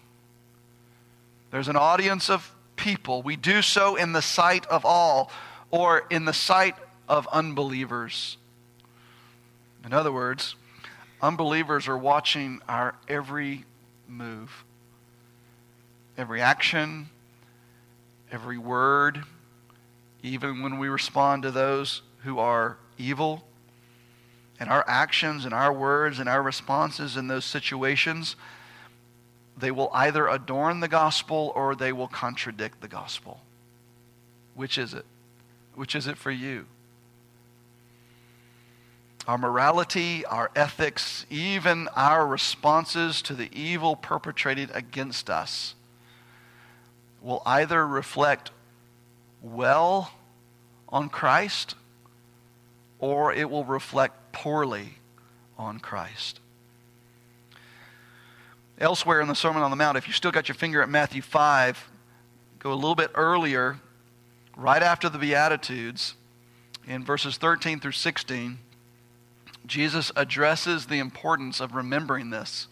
[1.51, 3.23] There's an audience of people.
[3.23, 5.31] We do so in the sight of all
[5.71, 6.75] or in the sight
[7.09, 8.37] of unbelievers.
[9.85, 10.57] In other words,
[11.23, 13.65] unbelievers are watching our every
[14.09, 14.65] move,
[16.19, 17.09] every action,
[18.31, 19.25] every word
[20.27, 23.45] even when we respond to those who are evil.
[24.59, 28.37] And our actions and our words and our responses in those situations,
[29.57, 33.41] they will either adorn the gospel or they will contradict the gospel.
[34.55, 35.05] Which is it?
[35.75, 36.67] Which is it for you?
[39.27, 45.75] Our morality, our ethics, even our responses to the evil perpetrated against us
[47.21, 48.53] will either reflect
[49.43, 50.13] well
[50.89, 51.75] on Christ
[52.99, 54.95] or it will reflect poorly
[55.59, 56.41] on Christ.
[58.79, 61.23] Elsewhere in the Sermon on the Mount, if you still got your finger at Matthew
[61.23, 61.91] 5,
[62.59, 63.81] go a little bit earlier,
[64.55, 66.15] right after the Beatitudes,
[66.87, 68.59] in verses 13 through 16,
[69.65, 72.69] Jesus addresses the importance of remembering this,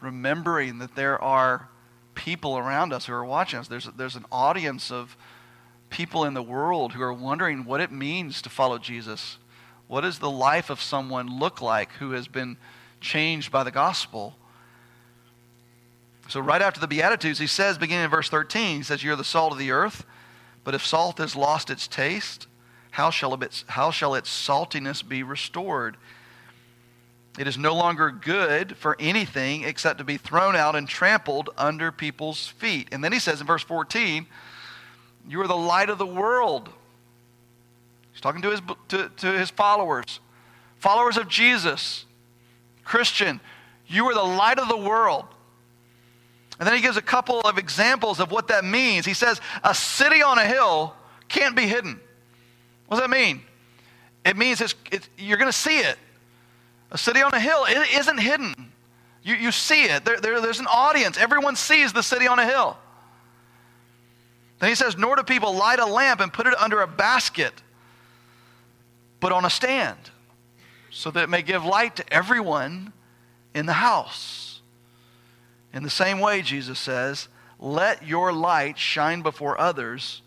[0.00, 1.68] remembering that there are
[2.14, 3.68] people around us who are watching us.
[3.68, 5.14] There's, there's an audience of
[5.90, 9.36] people in the world who are wondering what it means to follow Jesus.
[9.88, 12.56] What does the life of someone look like who has been
[13.00, 14.36] changed by the gospel?
[16.28, 19.24] So, right after the Beatitudes, he says, beginning in verse 13, he says, You're the
[19.24, 20.04] salt of the earth,
[20.64, 22.46] but if salt has lost its taste,
[22.92, 25.96] how shall, it, how shall its saltiness be restored?
[27.38, 31.90] It is no longer good for anything except to be thrown out and trampled under
[31.90, 32.88] people's feet.
[32.92, 34.26] And then he says in verse 14,
[35.28, 36.68] you are the light of the world.
[38.12, 40.20] He's talking to his, to, to his followers,
[40.78, 42.04] followers of Jesus.
[42.84, 43.40] Christian,
[43.86, 45.24] you are the light of the world.
[46.58, 49.04] And then he gives a couple of examples of what that means.
[49.06, 50.94] He says, A city on a hill
[51.28, 52.00] can't be hidden.
[52.86, 53.42] What does that mean?
[54.24, 54.74] It means it's,
[55.18, 55.96] you're going to see it.
[56.90, 58.54] A city on a hill it isn't hidden.
[59.22, 60.04] You, you see it.
[60.04, 61.18] There, there, there's an audience.
[61.18, 62.76] Everyone sees the city on a hill.
[64.60, 67.52] Then he says, Nor do people light a lamp and put it under a basket,
[69.18, 69.98] but on a stand,
[70.90, 72.92] so that it may give light to everyone
[73.54, 74.43] in the house.
[75.74, 80.22] In the same way, Jesus says, Let your light shine before others,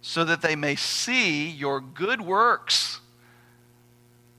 [0.00, 3.00] so that they may see your good works,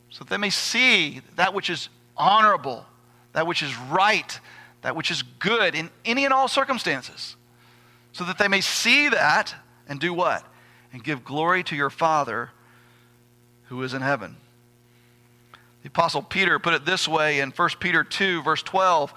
[0.10, 2.86] so that they may see that which is honorable,
[3.32, 4.38] that which is right,
[4.82, 7.38] that which is good in any and all circumstances
[8.16, 9.54] so that they may see that
[9.90, 10.42] and do what?
[10.94, 12.52] And give glory to your Father
[13.64, 14.38] who is in heaven.
[15.82, 19.14] The Apostle Peter put it this way in 1 Peter 2, verse 12.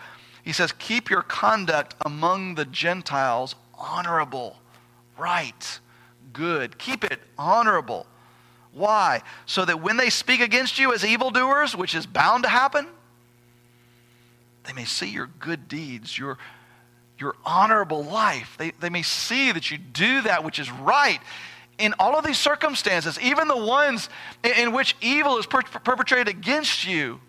[0.49, 4.57] He says, Keep your conduct among the Gentiles honorable,
[5.19, 5.79] right,
[6.33, 6.79] good.
[6.79, 8.07] Keep it honorable.
[8.73, 9.21] Why?
[9.45, 12.87] So that when they speak against you as evildoers, which is bound to happen,
[14.65, 16.39] they may see your good deeds, your
[17.19, 18.55] your honorable life.
[18.57, 21.21] They, they may see that you do that which is right
[21.77, 24.09] in all of these circumstances, even the ones
[24.43, 27.21] in, in which evil is per- perpetrated against you.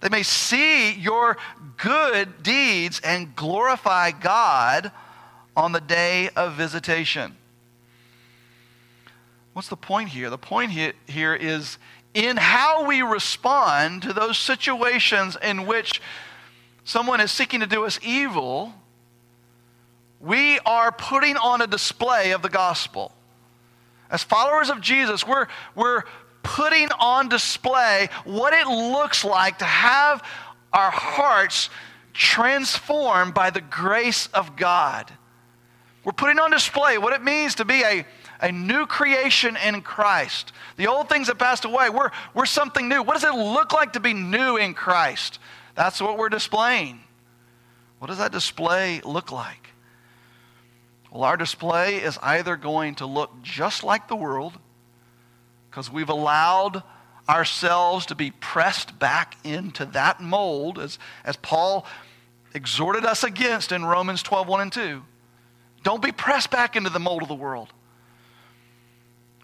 [0.00, 1.36] They may see your
[1.76, 4.92] good deeds and glorify God
[5.56, 7.36] on the day of visitation.
[9.52, 10.28] What's the point here?
[10.28, 11.78] The point here is
[12.12, 16.00] in how we respond to those situations in which
[16.84, 18.74] someone is seeking to do us evil
[20.20, 23.12] we are putting on a display of the gospel.
[24.10, 26.04] As followers of Jesus, we're, we're
[26.46, 30.22] putting on display what it looks like to have
[30.72, 31.70] our hearts
[32.12, 35.12] transformed by the grace of God.
[36.04, 38.06] We're putting on display what it means to be a,
[38.40, 40.52] a new creation in Christ.
[40.76, 41.90] The old things have passed away.
[41.90, 43.02] We're, we're something new.
[43.02, 45.40] What does it look like to be new in Christ?
[45.74, 47.00] That's what we're displaying.
[47.98, 49.70] What does that display look like?
[51.10, 54.58] Well, our display is either going to look just like the world
[55.76, 56.82] because we've allowed
[57.28, 61.84] ourselves to be pressed back into that mold, as, as Paul
[62.54, 65.02] exhorted us against in Romans 12 1 and 2.
[65.82, 67.74] Don't be pressed back into the mold of the world.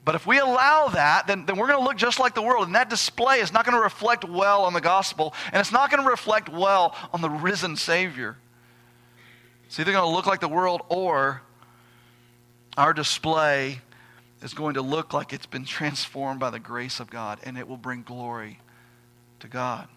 [0.07, 2.64] But if we allow that, then, then we're going to look just like the world.
[2.64, 5.90] And that display is not going to reflect well on the gospel, and it's not
[5.90, 8.38] going to reflect well on the risen Savior.
[9.66, 11.42] It's either going to look like the world or
[12.79, 13.83] our display
[14.42, 17.68] is going to look like it's been transformed by the grace of God, and it
[17.68, 18.59] will bring glory
[19.40, 19.88] to God.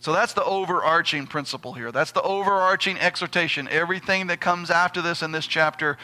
[0.00, 1.92] So that's the overarching principle here.
[1.92, 3.68] That's the overarching exhortation.
[3.68, 5.96] Everything that comes after this in this chapter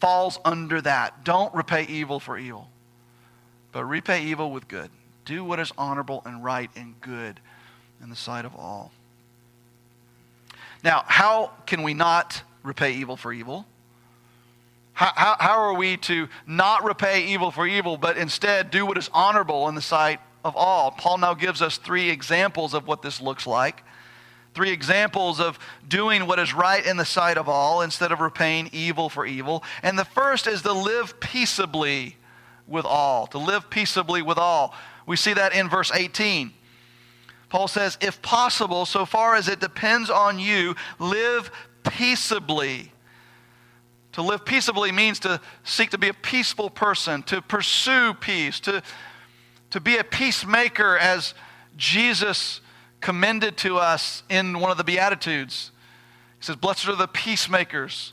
[0.00, 1.24] falls under that.
[1.24, 2.68] Don't repay evil for evil,
[3.72, 4.90] but repay evil with good.
[5.24, 7.40] Do what is honorable and right and good
[8.02, 8.92] in the sight of all.
[10.84, 13.64] Now, how can we not repay evil for evil?
[14.94, 18.98] How, how, how, are we to not repay evil for evil, but instead do what
[18.98, 20.90] is honorable in the sight of all?
[20.90, 23.82] Paul now gives us three examples of what this looks like
[24.54, 28.70] three examples of doing what is right in the sight of all instead of repaying
[28.72, 29.62] evil for evil.
[29.82, 32.16] And the first is to live peaceably
[32.66, 34.74] with all, to live peaceably with all.
[35.06, 36.52] We see that in verse 18.
[37.48, 41.50] Paul says, if possible, so far as it depends on you, live
[41.84, 42.92] peaceably.
[44.12, 48.82] To live peaceably means to seek to be a peaceful person, to pursue peace, to,
[49.70, 51.34] to be a peacemaker as
[51.76, 52.60] Jesus
[53.00, 55.72] commended to us in one of the Beatitudes.
[56.38, 58.12] He says, Blessed are the peacemakers,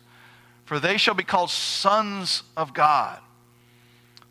[0.65, 3.19] for they shall be called sons of God.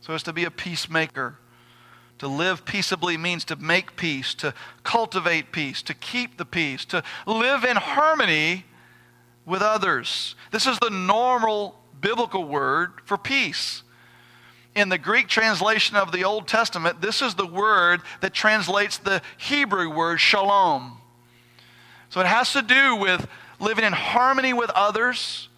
[0.00, 1.36] So as to be a peacemaker.
[2.18, 4.52] To live peaceably means to make peace, to
[4.82, 8.64] cultivate peace, to keep the peace, to live in harmony
[9.48, 10.36] with others.
[10.52, 13.82] This is the normal biblical word for peace
[14.78, 19.20] in the Greek translation of the Old Testament, this is the word that translates the
[19.36, 20.98] Hebrew word shalom.
[22.10, 23.26] So it has to do with
[23.58, 25.48] living in harmony with others.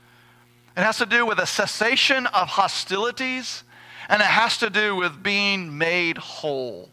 [0.77, 3.63] It has to do with a cessation of hostilities.
[4.09, 6.89] And it has to do with being made whole.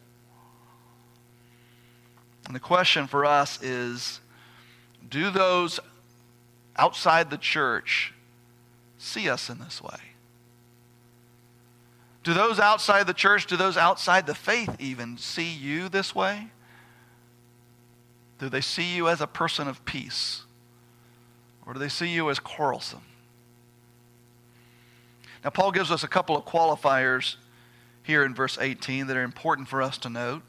[2.46, 4.20] And the question for us is
[5.10, 5.80] do those
[6.78, 8.14] outside the church
[8.98, 10.00] see us in this way?
[12.24, 16.48] Do those outside the church, do those outside the faith even see you this way?
[18.40, 20.44] Do they see you as a person of peace?
[21.66, 23.02] Or do they see you as quarrelsome?
[25.44, 27.36] Now, Paul gives us a couple of qualifiers
[28.04, 30.42] here in verse 18 that are important for us to note.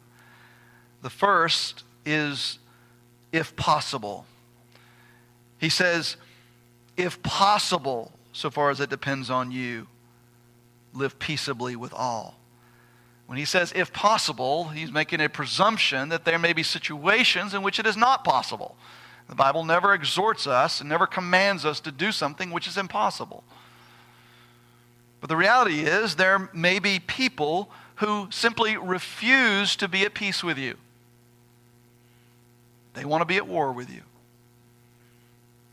[1.02, 2.58] The first is
[3.32, 4.26] if possible.
[5.58, 6.16] He says,
[6.96, 9.86] if possible, so far as it depends on you
[10.94, 12.36] live peaceably with all.
[13.26, 17.62] When he says, if possible, he's making a presumption that there may be situations in
[17.62, 18.76] which it is not possible.
[19.28, 23.44] The Bible never exhorts us and never commands us to do something which is impossible.
[25.20, 30.42] But the reality is, there may be people who simply refuse to be at peace
[30.42, 30.76] with you.
[32.94, 34.02] They want to be at war with you.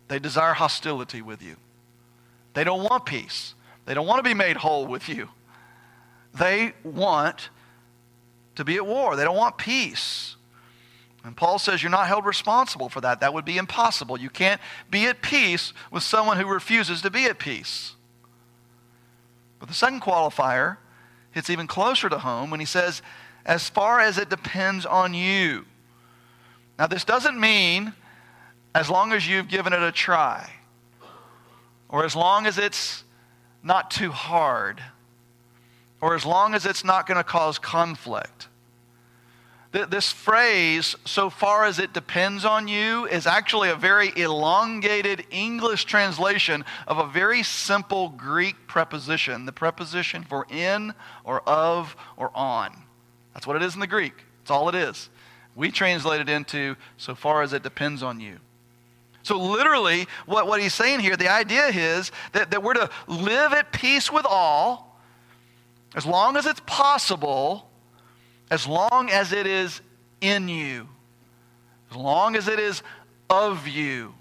[0.07, 1.57] They desire hostility with you.
[2.53, 3.53] They don't want peace.
[3.85, 5.29] They don't want to be made whole with you.
[6.33, 7.49] They want
[8.55, 9.15] to be at war.
[9.15, 10.35] They don't want peace.
[11.23, 13.19] And Paul says you're not held responsible for that.
[13.19, 14.19] That would be impossible.
[14.19, 17.95] You can't be at peace with someone who refuses to be at peace.
[19.59, 20.77] But the second qualifier
[21.31, 23.01] hits even closer to home when he says,
[23.45, 25.65] as far as it depends on you.
[26.77, 27.93] Now, this doesn't mean
[28.75, 30.51] as long as you've given it a try,
[31.87, 33.05] or as long as it's
[33.63, 34.83] not too hard,
[36.01, 38.49] or as long as it's not going to cause conflict.
[39.71, 45.85] This phrase, so far as it depends on you, is actually a very elongated English
[45.85, 52.75] translation of a very simple Greek preposition, the preposition for in or of or on.
[53.33, 54.13] That's what it is in the Greek.
[54.39, 55.09] That's all it is.
[55.55, 58.39] We translate it into so far as it depends on you.
[59.25, 63.53] So, literally, what, what he's saying here, the idea is that, that we're to live
[63.53, 64.99] at peace with all
[65.95, 67.67] as long as it's possible,
[68.51, 69.81] as long as it is
[70.21, 70.87] in you,
[71.89, 72.83] as long as it is
[73.27, 74.13] of you.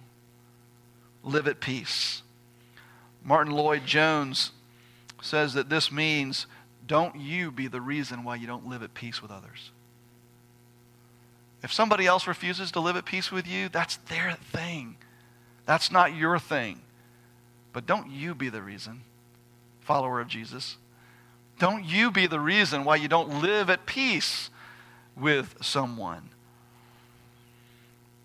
[1.23, 2.23] Live at peace.
[3.23, 4.53] Martyn Lloyd-Jones
[5.21, 6.47] says that this means
[6.87, 9.71] don't you be the reason why you don't live at peace with others.
[11.65, 14.97] If somebody else refuses to live at peace with you, that's their thing.
[15.65, 16.83] That's not your thing.
[17.73, 19.01] But don't you be the reason,
[19.81, 20.77] follower of Jesus.
[21.59, 24.51] Don't you be the reason why you don't live at peace
[25.17, 26.29] with someone.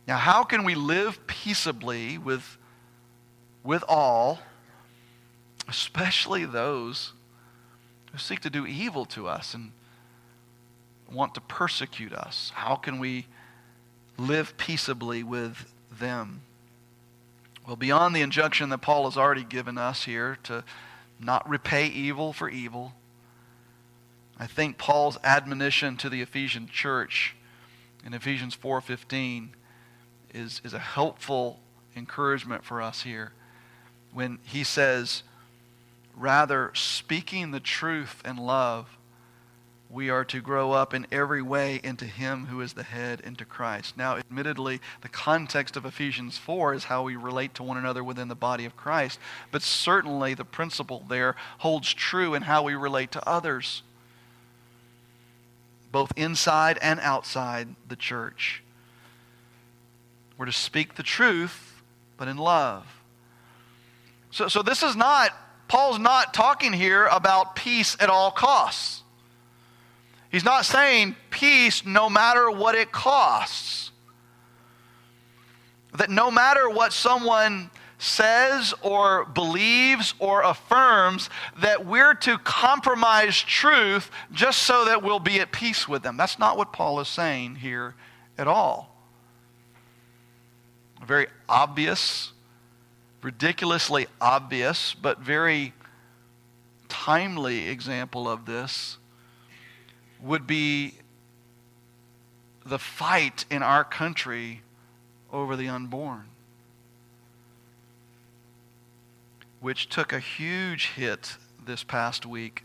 [0.05, 2.57] Now, how can we live peaceably with,
[3.63, 4.39] with all,
[5.69, 7.13] especially those
[8.11, 9.71] who seek to do evil to us and
[11.11, 12.51] want to persecute us?
[12.55, 13.27] How can we
[14.17, 16.41] live peaceably with them?
[17.65, 20.63] Well, beyond the injunction that Paul has already given us here to
[21.19, 22.93] not repay evil for evil,
[24.37, 27.35] I think Paul's admonition to the Ephesian church
[28.05, 29.49] in Ephesians 4:15
[30.33, 31.59] is, is a helpful
[31.95, 33.33] encouragement for us here
[34.11, 35.23] when he says,
[36.15, 38.97] rather speaking the truth in love,
[39.89, 43.43] we are to grow up in every way into him who is the head, into
[43.43, 43.97] Christ.
[43.97, 48.27] Now, admittedly, the context of Ephesians 4 is how we relate to one another within
[48.27, 49.19] the body of Christ,
[49.51, 53.81] but certainly the principle there holds true in how we relate to others
[55.91, 58.63] both inside and outside the church.
[60.37, 61.81] We're to speak the truth,
[62.17, 62.85] but in love.
[64.31, 65.31] So, so this is not,
[65.67, 69.03] Paul's not talking here about peace at all costs.
[70.29, 73.91] He's not saying peace no matter what it costs.
[75.97, 84.09] That no matter what someone says or believes or affirms that we're to compromise truth
[84.31, 86.15] just so that we'll be at peace with them.
[86.15, 87.95] That's not what Paul is saying here
[88.37, 88.95] at all.
[91.01, 92.31] A very obvious,
[93.23, 95.73] ridiculously obvious, but very
[96.87, 98.98] timely example of this
[100.21, 100.93] would be
[102.65, 104.61] the fight in our country
[105.31, 106.29] over the unborn.
[109.59, 112.63] which took a huge hit this past week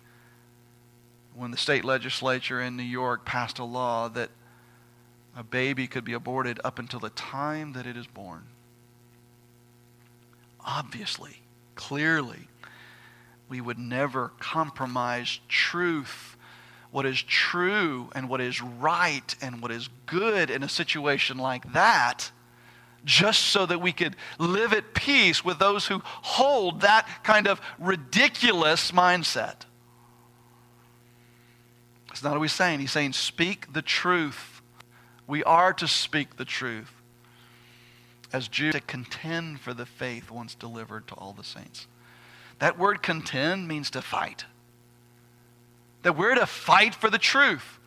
[1.34, 4.30] when the state legislature in New York passed a law that
[5.36, 8.44] a baby could be aborted up until the time that it is born.
[10.64, 11.40] Obviously,
[11.74, 12.46] clearly,
[13.48, 16.33] we would never compromise truth,
[16.94, 21.72] what is true and what is right and what is good in a situation like
[21.72, 22.30] that
[23.04, 27.60] just so that we could live at peace with those who hold that kind of
[27.80, 29.62] ridiculous mindset.
[32.06, 32.78] That's not what he's saying.
[32.78, 34.62] He's saying, speak the truth.
[35.26, 36.92] We are to speak the truth
[38.32, 41.88] as Jude's to contend for the faith once delivered to all the saints.
[42.60, 44.44] That word contend means to fight.
[46.04, 47.80] That we're to fight for the truth.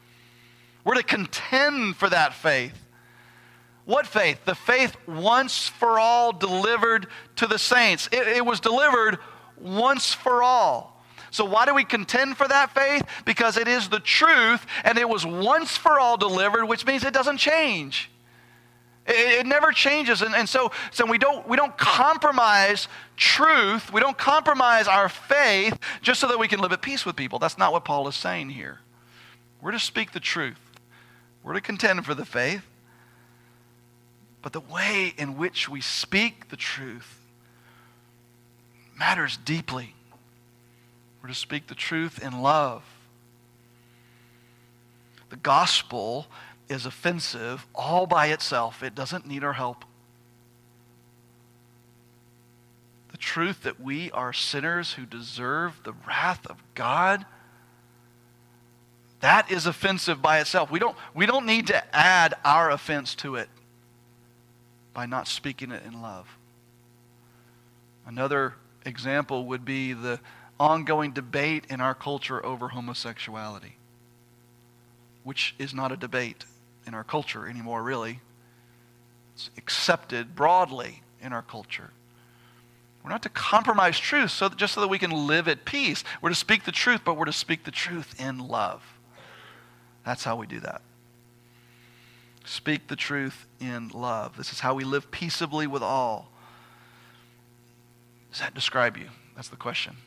[0.83, 2.77] We're to contend for that faith.
[3.85, 4.43] What faith?
[4.43, 7.07] The faith once for all delivered
[7.37, 8.09] to the saints.
[8.11, 9.17] It, it, was delivered
[9.57, 11.01] once for all.
[11.31, 13.03] So, why do we contend for that faith?
[13.23, 17.13] Because it is the truth and it was once for all delivered, which means it
[17.13, 18.09] doesn't change.
[19.07, 20.21] It, it never changes.
[20.21, 25.77] And, and so, so we, don't, we don't compromise truth, we don't compromise our faith
[26.01, 27.39] just so that we can live at peace with people.
[27.39, 28.79] That's not what Paul is saying here.
[29.61, 30.59] We're to speak the truth,
[31.43, 32.63] we're to contend for the faith.
[34.43, 37.19] But the way in which we speak the truth
[38.97, 39.93] matters deeply.
[41.21, 42.83] We're to speak the truth in love.
[45.29, 46.27] The gospel
[46.69, 49.85] is offensive all by itself, it doesn't need our help.
[53.11, 57.25] The truth that we are sinners who deserve the wrath of God.
[59.21, 60.69] That is offensive by itself.
[60.69, 63.49] We don't, we don't need to add our offense to it
[64.93, 66.27] by not speaking it in love.
[68.05, 68.53] Another
[68.85, 70.19] example would be the
[70.59, 73.77] ongoing debate in our culture over homosexuality,
[75.23, 76.45] which is not a debate
[76.87, 78.21] in our culture anymore, really.
[79.35, 81.91] It's accepted broadly in our culture.
[83.03, 86.03] We're not to compromise truth so that, just so that we can live at peace.
[86.21, 88.81] We're to speak the truth, but we're to speak the truth in love.
[90.05, 90.81] That's how we do that.
[92.45, 94.37] Speak the truth in love.
[94.37, 96.29] This is how we live peaceably with all.
[98.31, 99.09] Does that describe you?
[99.35, 99.97] That's the question.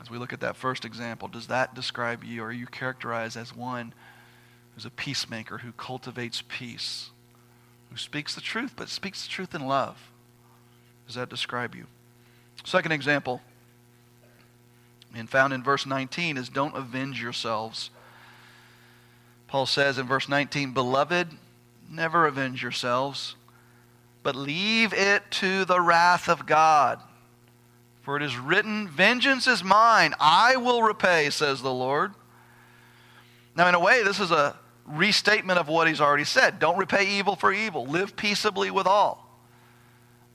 [0.00, 2.42] As we look at that first example, does that describe you?
[2.42, 3.92] Or are you characterized as one
[4.80, 7.10] who's a peacemaker, who cultivates peace,
[7.90, 10.10] who speaks the truth, but speaks the truth in love?
[11.06, 11.86] Does that describe you?
[12.64, 13.40] Second example,
[15.14, 17.90] and found in verse 19, is don't avenge yourselves
[19.50, 21.26] Paul says in verse 19, Beloved,
[21.90, 23.34] never avenge yourselves,
[24.22, 27.00] but leave it to the wrath of God.
[28.02, 32.14] For For it is written, Vengeance is mine, I will repay, says the Lord.
[33.56, 34.56] Now, in a way, this is a
[34.92, 36.58] restatement of what he's already said.
[36.58, 39.26] Don't repay evil for evil, live peaceably with all.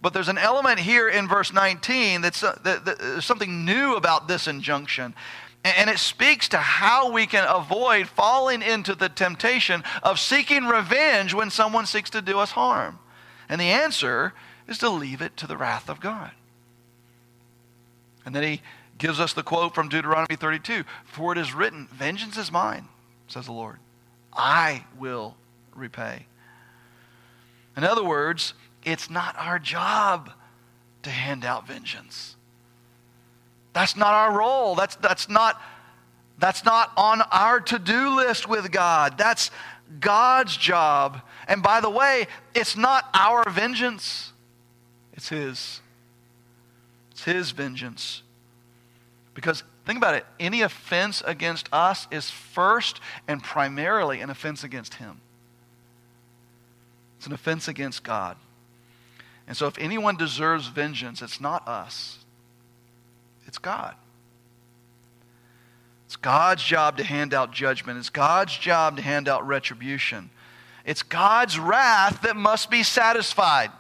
[0.01, 3.95] But there's an element here in verse 19 that's uh, that, that, there's something new
[3.95, 5.15] about this injunction.
[5.63, 11.33] And it speaks to how we can avoid falling into the temptation of seeking revenge
[11.33, 12.99] when someone seeks to do us harm.
[13.49, 14.33] And the answer
[14.67, 16.31] is to leave it to the wrath of God.
[18.25, 18.61] And then he
[18.99, 22.87] gives us the quote from Deuteronomy 32 For it is written, Vengeance is mine,
[23.27, 23.79] says the Lord.
[24.35, 25.35] I will
[25.73, 26.25] repay.
[27.77, 30.31] In other words, it's not our job
[31.03, 32.35] to hand out vengeance.
[33.73, 34.75] That's not our role.
[34.75, 35.61] That's, that's, not,
[36.39, 39.17] that's not on our to do list with God.
[39.17, 39.51] That's
[39.99, 41.21] God's job.
[41.47, 44.31] And by the way, it's not our vengeance,
[45.13, 45.81] it's His.
[47.11, 48.21] It's His vengeance.
[49.33, 54.95] Because think about it any offense against us is first and primarily an offense against
[54.95, 55.21] Him,
[57.17, 58.37] it's an offense against God.
[59.47, 62.19] And so, if anyone deserves vengeance, it's not us,
[63.47, 63.95] it's God.
[66.05, 67.97] It's God's job to hand out judgment.
[67.97, 70.29] It's God's job to hand out retribution.
[70.85, 73.71] It's God's wrath that must be satisfied.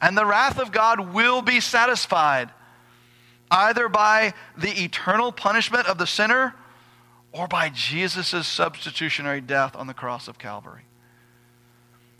[0.00, 2.50] And the wrath of God will be satisfied
[3.52, 6.54] either by the eternal punishment of the sinner
[7.32, 10.82] or by Jesus' substitutionary death on the cross of Calvary.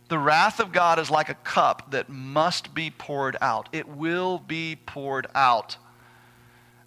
[0.09, 3.71] The wrath of God is like a cup that must be poured out.
[3.73, 5.79] It will be poured out.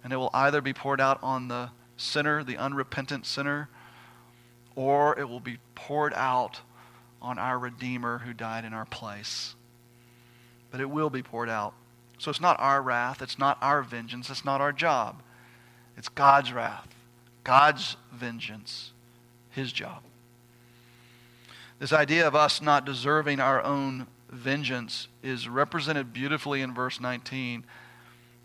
[0.04, 3.68] And it will either be poured out on the sinner, the unrepentant sinner,
[4.76, 6.60] or it will be poured out
[7.20, 9.56] on our Redeemer who died in our place.
[10.70, 11.74] But it will be poured out.
[12.18, 15.22] So it's not our wrath, it's not our vengeance, it's not our job.
[15.96, 16.88] It's God's wrath,
[17.44, 18.92] God's vengeance,
[19.50, 20.02] His job.
[21.78, 27.64] This idea of us not deserving our own vengeance is represented beautifully in verse 19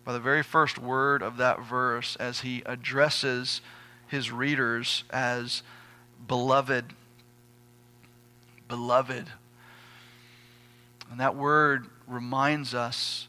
[0.03, 3.61] by the very first word of that verse as he addresses
[4.07, 5.63] his readers as
[6.27, 6.93] beloved.
[8.67, 9.27] Beloved.
[11.09, 13.27] And that word reminds us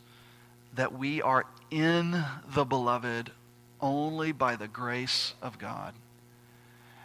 [0.75, 3.31] that we are in the beloved
[3.81, 5.95] only by the grace of God.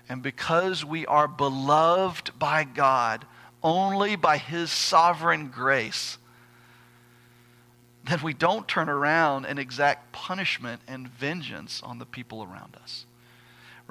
[0.10, 3.26] And because we are beloved by God
[3.64, 6.18] only by His sovereign grace,
[8.06, 13.06] then we don't turn around and exact punishment and vengeance on the people around us.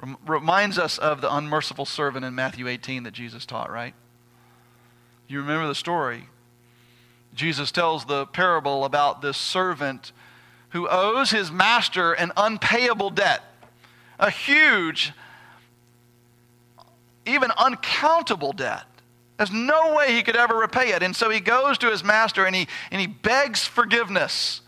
[0.01, 3.93] Rem- reminds us of the unmerciful servant in Matthew 18 that Jesus taught, right?
[5.27, 6.29] You remember the story.
[7.37, 10.11] Jesus tells the parable about this servant
[10.69, 13.41] who owes his master an unpayable debt,
[14.19, 15.13] a huge
[17.27, 18.85] even uncountable debt.
[19.37, 21.03] There's no way he could ever repay it.
[21.03, 24.61] And so he goes to his master and he, and he begs forgiveness.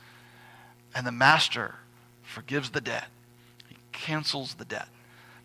[0.93, 1.75] And the master
[2.21, 3.07] forgives the debt.
[3.67, 4.87] He cancels the debt.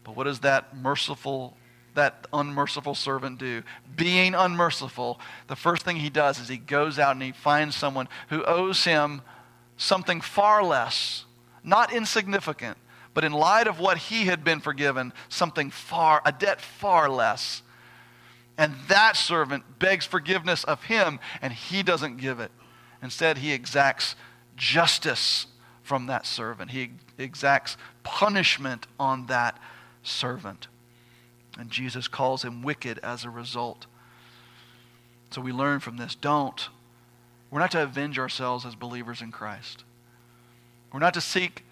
[0.02, 1.56] But what does that merciful,
[1.94, 3.62] that unmerciful servant do?
[3.96, 8.08] Being unmerciful, the first thing he does is he goes out and he finds someone
[8.28, 9.22] who owes him
[9.76, 11.24] something far less,
[11.62, 12.76] not insignificant,
[13.14, 17.62] but in light of what he had been forgiven, something far, a debt far less.
[18.58, 22.52] And that servant begs forgiveness of him, and he doesn't give it.
[23.02, 24.16] Instead, he exacts
[24.56, 25.46] justice
[25.82, 29.58] from that servant, he exacts punishment on that
[30.02, 30.68] servant.
[31.58, 33.86] And Jesus calls him wicked as a result.
[35.30, 36.68] So we learn from this don't.
[37.50, 39.84] We're not to avenge ourselves as believers in Christ.
[40.92, 41.64] We're not to seek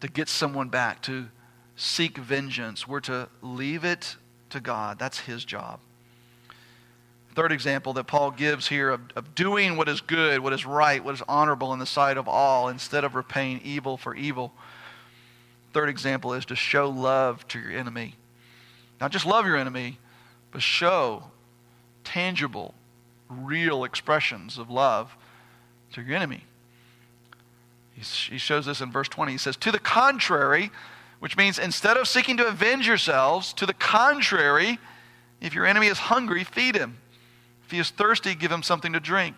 [0.00, 1.28] to get someone back, to
[1.76, 2.86] seek vengeance.
[2.86, 4.16] We're to leave it
[4.50, 4.98] to God.
[4.98, 5.80] That's his job.
[7.34, 11.02] Third example that Paul gives here of, of doing what is good, what is right,
[11.04, 14.52] what is honorable in the sight of all, instead of repaying evil for evil.
[15.72, 18.16] Third example is to show love to your enemy.
[19.00, 19.98] Not just love your enemy,
[20.50, 21.24] but show
[22.04, 22.74] tangible,
[23.28, 25.16] real expressions of love
[25.92, 26.44] to your enemy.
[27.94, 29.32] He shows this in verse 20.
[29.32, 30.70] He says, To the contrary,
[31.18, 34.78] which means instead of seeking to avenge yourselves, to the contrary,
[35.40, 36.98] if your enemy is hungry, feed him.
[37.64, 39.34] If he is thirsty, give him something to drink.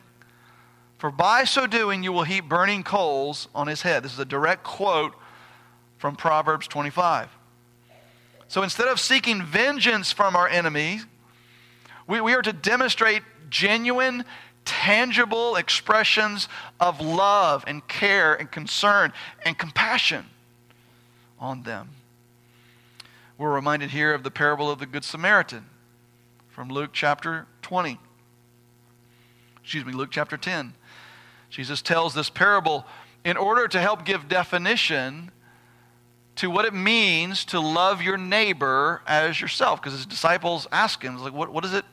[0.98, 4.02] For by so doing, you will heap burning coals on his head.
[4.02, 5.14] This is a direct quote
[5.96, 7.30] from Proverbs 25.
[8.50, 11.06] So instead of seeking vengeance from our enemies,
[12.08, 14.24] we, we are to demonstrate genuine,
[14.64, 16.48] tangible expressions
[16.80, 19.12] of love and care and concern
[19.44, 20.26] and compassion
[21.38, 21.90] on them.
[23.38, 25.66] We're reminded here of the parable of the Good Samaritan
[26.48, 28.00] from Luke chapter 20.
[29.62, 30.74] Excuse me, Luke chapter 10.
[31.50, 32.84] Jesus tells this parable
[33.24, 35.30] in order to help give definition
[36.40, 39.78] to what it means to love your neighbor as yourself.
[39.78, 41.84] Because his disciples ask him, like, what, what is it?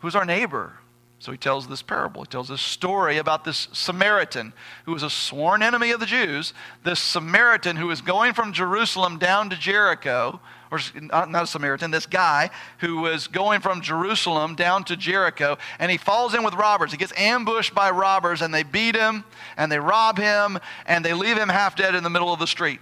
[0.00, 0.72] Who's our neighbor?
[1.20, 2.22] So he tells this parable.
[2.22, 4.52] He tells this story about this Samaritan
[4.86, 6.52] who was a sworn enemy of the Jews.
[6.82, 10.40] This Samaritan who is going from Jerusalem down to Jericho,
[10.72, 15.92] or not a Samaritan, this guy who was going from Jerusalem down to Jericho, and
[15.92, 16.90] he falls in with robbers.
[16.90, 19.22] He gets ambushed by robbers, and they beat him,
[19.56, 22.48] and they rob him, and they leave him half dead in the middle of the
[22.48, 22.80] street.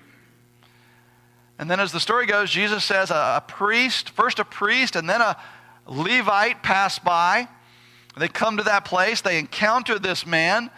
[1.59, 5.09] And then, as the story goes, Jesus says a, a priest, first a priest, and
[5.09, 5.37] then a
[5.87, 7.49] Levite pass by
[8.17, 10.71] they come to that place, they encounter this man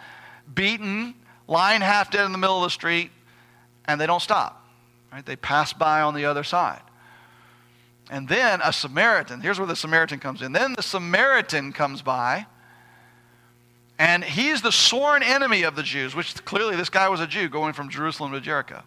[0.53, 1.15] beaten,
[1.47, 3.11] lying half dead in the middle of the street,
[3.85, 4.65] and they don't stop.
[5.11, 5.25] Right?
[5.25, 6.81] They pass by on the other side.
[8.09, 10.51] And then a Samaritan, here's where the Samaritan comes in.
[10.51, 12.45] Then the Samaritan comes by,
[13.97, 17.49] and he's the sworn enemy of the Jews, which clearly this guy was a Jew
[17.49, 18.83] going from Jerusalem to Jericho.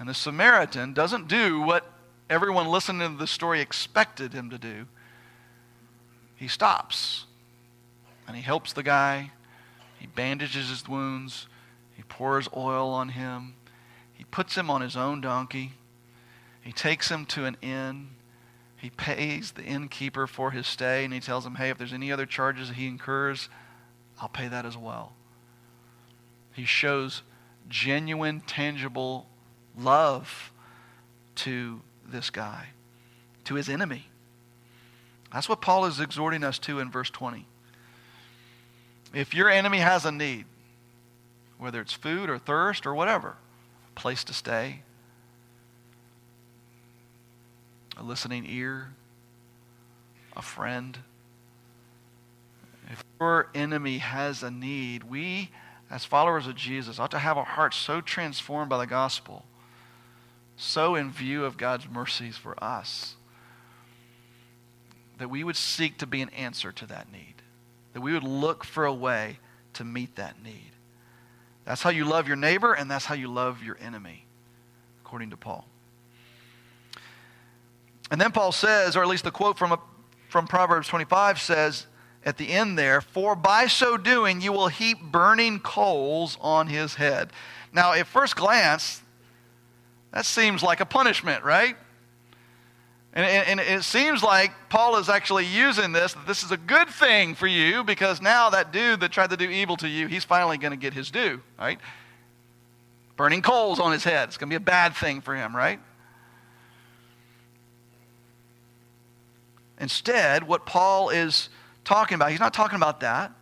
[0.00, 1.92] And the Samaritan doesn't do what
[2.28, 4.86] everyone listening to the story expected him to do
[6.40, 7.26] he stops
[8.26, 9.32] and he helps the guy.
[9.98, 11.46] He bandages his wounds.
[11.94, 13.56] He pours oil on him.
[14.14, 15.72] He puts him on his own donkey.
[16.62, 18.12] He takes him to an inn.
[18.74, 22.10] He pays the innkeeper for his stay and he tells him, hey, if there's any
[22.10, 23.50] other charges he incurs,
[24.18, 25.12] I'll pay that as well.
[26.54, 27.20] He shows
[27.68, 29.26] genuine, tangible
[29.82, 30.52] love
[31.36, 32.68] to this guy,
[33.44, 34.06] to his enemy.
[35.32, 37.46] That's what Paul is exhorting us to in verse 20.
[39.14, 40.44] If your enemy has a need,
[41.58, 43.36] whether it's food or thirst or whatever,
[43.88, 44.82] a place to stay,
[47.96, 48.88] a listening ear,
[50.36, 50.98] a friend.
[52.90, 55.50] If your enemy has a need, we,
[55.90, 59.44] as followers of Jesus, ought to have our hearts so transformed by the gospel,
[60.60, 63.16] so in view of God's mercies for us
[65.18, 67.34] that we would seek to be an answer to that need,
[67.92, 69.38] that we would look for a way
[69.74, 70.72] to meet that need.
[71.64, 74.24] That's how you love your neighbor, and that's how you love your enemy,
[75.04, 75.66] according to Paul.
[78.10, 79.78] And then Paul says, or at least the quote from, a,
[80.28, 81.86] from Proverbs 25 says
[82.24, 86.94] at the end there, For by so doing you will heap burning coals on his
[86.94, 87.30] head.
[87.72, 89.02] Now, at first glance,
[90.12, 91.76] that seems like a punishment, right?
[93.12, 96.56] And, and, and, it seems like Paul is actually using this, that this is a
[96.56, 100.06] good thing for you because now that dude that tried to do evil to you,
[100.06, 101.80] he's finally going to get his due, right?
[103.16, 104.28] Burning coals on his head.
[104.28, 105.80] It's going to be a bad thing for him, right?
[109.80, 111.48] Instead, what Paul is
[111.84, 113.32] talking about, he's not talking about that.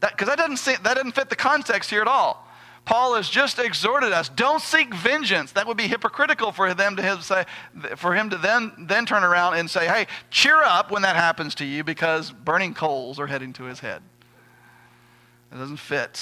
[0.00, 2.47] Because that, that, doesn't, that doesn't fit the context here at all.
[2.88, 5.52] Paul has just exhorted us, don't seek vengeance.
[5.52, 7.44] That would be hypocritical for them to say,
[7.96, 11.54] for him to then, then turn around and say, hey, cheer up when that happens
[11.56, 14.00] to you because burning coals are heading to his head.
[15.52, 16.16] It doesn't fit.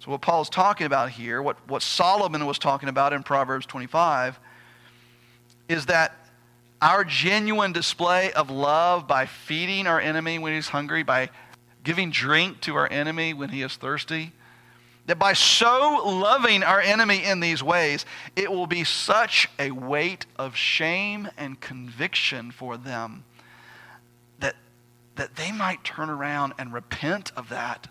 [0.00, 4.38] So what Paul's talking about here, what, what Solomon was talking about in Proverbs 25,
[5.70, 6.14] is that
[6.82, 11.30] our genuine display of love by feeding our enemy when he's hungry, by
[11.82, 14.32] giving drink to our enemy when he is thirsty,
[15.06, 20.26] that by so loving our enemy in these ways, it will be such a weight
[20.36, 23.24] of shame and conviction for them
[24.38, 24.56] that,
[25.16, 27.88] that they might turn around and repent of that.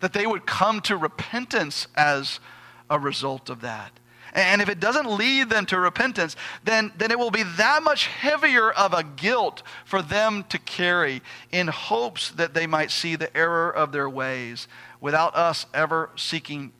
[0.00, 2.40] That they would come to repentance as
[2.88, 3.92] a result of that.
[4.32, 8.06] And if it doesn't lead them to repentance, then, then it will be that much
[8.06, 13.34] heavier of a guilt for them to carry in hopes that they might see the
[13.36, 14.68] error of their ways
[15.00, 16.72] without us ever seeking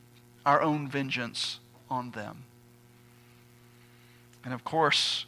[0.45, 1.61] our own vengeance
[1.91, 2.45] on them.
[4.45, 5.27] And of course,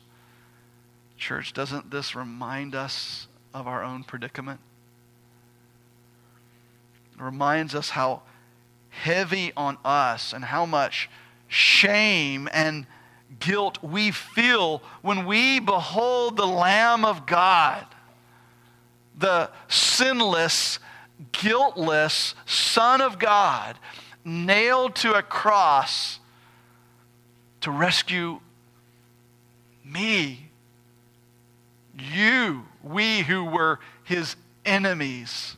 [1.17, 4.61] church, doesn't this remind us of our own predicament?
[7.15, 8.23] It reminds us how
[8.89, 11.11] heavy on us and how much
[11.49, 12.87] shame and
[13.39, 17.87] guilt we feel when we behold the Lamb of God,
[19.17, 20.79] the sinless
[21.33, 23.79] guiltless Son of God
[24.25, 26.19] nailed to a cross
[27.61, 28.41] to rescue
[29.85, 30.51] me
[31.99, 35.57] You, we who were his enemies,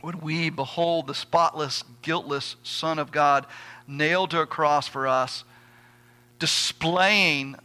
[0.00, 3.46] when we behold the spotless, guiltless Son of God
[3.86, 5.44] nailed to a cross for us,
[6.38, 7.56] displaying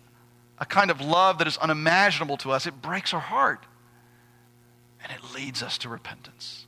[0.60, 3.66] a kind of love that is unimaginable to us, it breaks our heart.
[5.08, 6.66] And it leads us to repentance.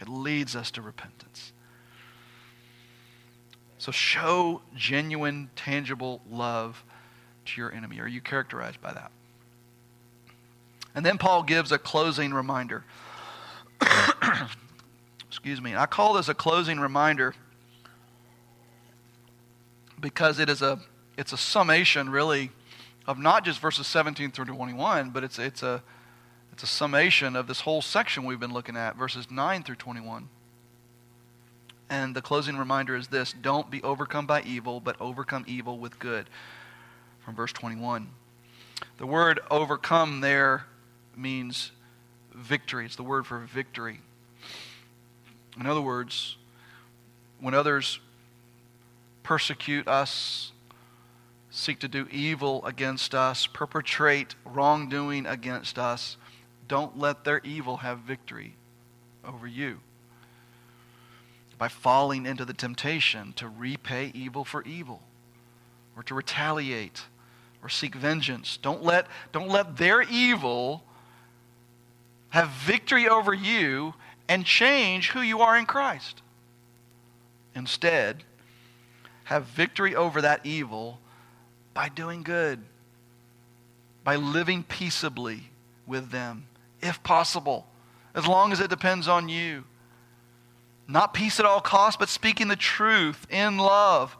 [0.00, 1.52] It leads us to repentance.
[3.78, 6.84] So show genuine, tangible love
[7.46, 8.00] to your enemy.
[8.00, 9.10] Are you characterized by that?
[10.94, 12.84] And then Paul gives a closing reminder.
[15.28, 15.74] Excuse me.
[15.74, 17.34] I call this a closing reminder
[20.00, 20.78] because it is a
[21.16, 22.50] it's a summation really
[23.06, 25.82] of not just verses 17 through 21, but it's it's a
[26.52, 30.28] it's a summation of this whole section we've been looking at, verses 9 through 21.
[31.88, 35.98] And the closing reminder is this don't be overcome by evil, but overcome evil with
[35.98, 36.28] good.
[37.24, 38.08] From verse 21.
[38.98, 40.66] The word overcome there
[41.16, 41.70] means
[42.34, 42.86] victory.
[42.86, 44.00] It's the word for victory.
[45.58, 46.36] In other words,
[47.40, 48.00] when others
[49.22, 50.52] persecute us,
[51.50, 56.16] seek to do evil against us, perpetrate wrongdoing against us,
[56.72, 58.54] don't let their evil have victory
[59.26, 59.78] over you
[61.58, 65.02] by falling into the temptation to repay evil for evil
[65.98, 67.02] or to retaliate
[67.62, 68.56] or seek vengeance.
[68.56, 70.82] Don't let, don't let their evil
[72.30, 73.92] have victory over you
[74.26, 76.22] and change who you are in Christ.
[77.54, 78.24] Instead,
[79.24, 81.00] have victory over that evil
[81.74, 82.60] by doing good,
[84.04, 85.50] by living peaceably
[85.86, 86.46] with them,
[86.82, 87.66] if possible,
[88.14, 89.64] as long as it depends on you.
[90.88, 94.16] Not peace at all costs, but speaking the truth in love.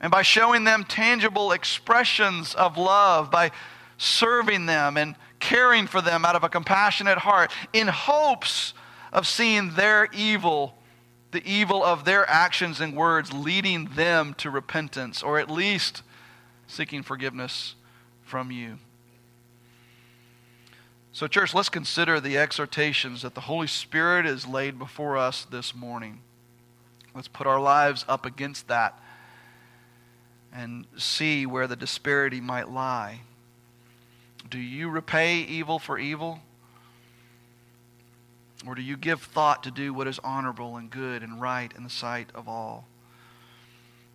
[0.00, 3.52] And by showing them tangible expressions of love, by
[3.96, 8.74] serving them and caring for them out of a compassionate heart, in hopes
[9.12, 10.74] of seeing their evil,
[11.30, 16.02] the evil of their actions and words, leading them to repentance, or at least
[16.66, 17.74] seeking forgiveness
[18.22, 18.78] from you.
[21.14, 25.72] So, church, let's consider the exhortations that the Holy Spirit has laid before us this
[25.72, 26.18] morning.
[27.14, 29.00] Let's put our lives up against that
[30.52, 33.20] and see where the disparity might lie.
[34.50, 36.40] Do you repay evil for evil?
[38.66, 41.84] Or do you give thought to do what is honorable and good and right in
[41.84, 42.88] the sight of all?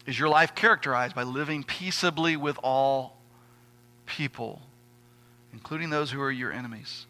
[0.06, 3.16] Is your life characterized by living peaceably with all
[4.06, 4.64] people?
[5.54, 7.06] Including those who are your enemies?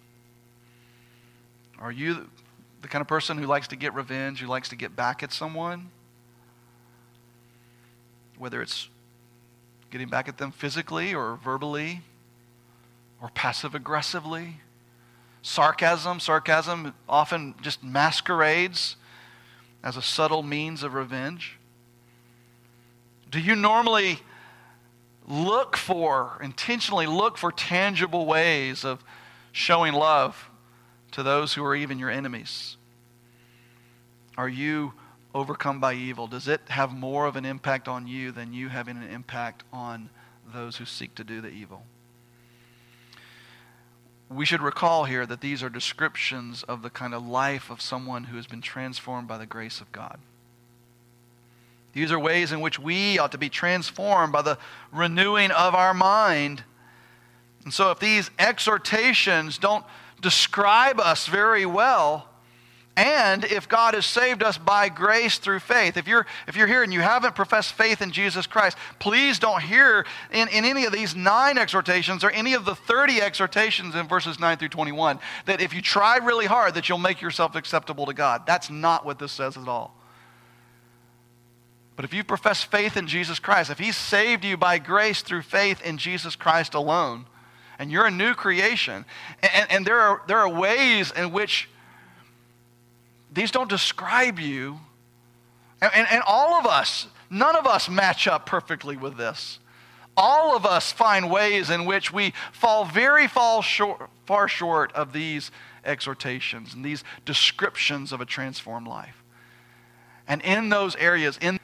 [1.80, 2.30] Are you
[2.82, 5.32] the kind of person who likes to get revenge, who likes to get back at
[5.32, 5.90] someone?
[8.38, 8.90] Whether it's
[9.92, 12.02] getting back at them physically or verbally
[13.22, 14.58] or passive aggressively.
[15.42, 18.96] Sarcasm, sarcasm often just masquerades
[19.84, 21.58] as a subtle means of revenge.
[23.32, 24.20] Do you normally
[25.30, 29.04] look for, intentionally look for tangible ways of
[29.52, 30.50] showing love
[31.12, 32.76] to those who are even your enemies?
[34.38, 34.94] Are you
[35.34, 36.28] overcome by evil?
[36.28, 40.10] Does it have more of an impact on you than you having an impact on
[40.52, 41.84] those who seek to do the evil?
[44.30, 48.26] We should recall here that these are descriptions of the kind of life of someone
[48.26, 50.20] who has been transformed by the grace of God.
[51.94, 54.58] These are ways in which we ought to be transformed by the
[54.92, 56.64] renewing of our mind.
[57.64, 59.86] And so, if these exhortations don't
[60.22, 62.30] describe us very well,
[63.00, 66.84] and if God has saved us by grace through faith, if you're, if you're here
[66.84, 70.92] and you haven't professed faith in Jesus Christ, please don't hear in, in any of
[70.92, 75.62] these nine exhortations or any of the 30 exhortations in verses 9 through 21 that
[75.62, 78.46] if you try really hard that you'll make yourself acceptable to God.
[78.46, 79.96] That's not what this says at all.
[82.00, 85.41] But if you profess faith in Jesus Christ, if He saved you by grace through
[85.41, 87.26] faith in Jesus Christ alone,
[87.78, 89.04] and you're a new creation,
[89.43, 91.68] and, and there, are, there are ways in which
[93.34, 94.80] these don't describe you,
[95.82, 99.60] and, and, and all of us, none of us match up perfectly with this.
[100.16, 105.12] All of us find ways in which we fall very fall short, far short of
[105.12, 105.52] these
[105.84, 109.22] exhortations and these descriptions of a transformed life.
[110.30, 111.60] And in those areas, in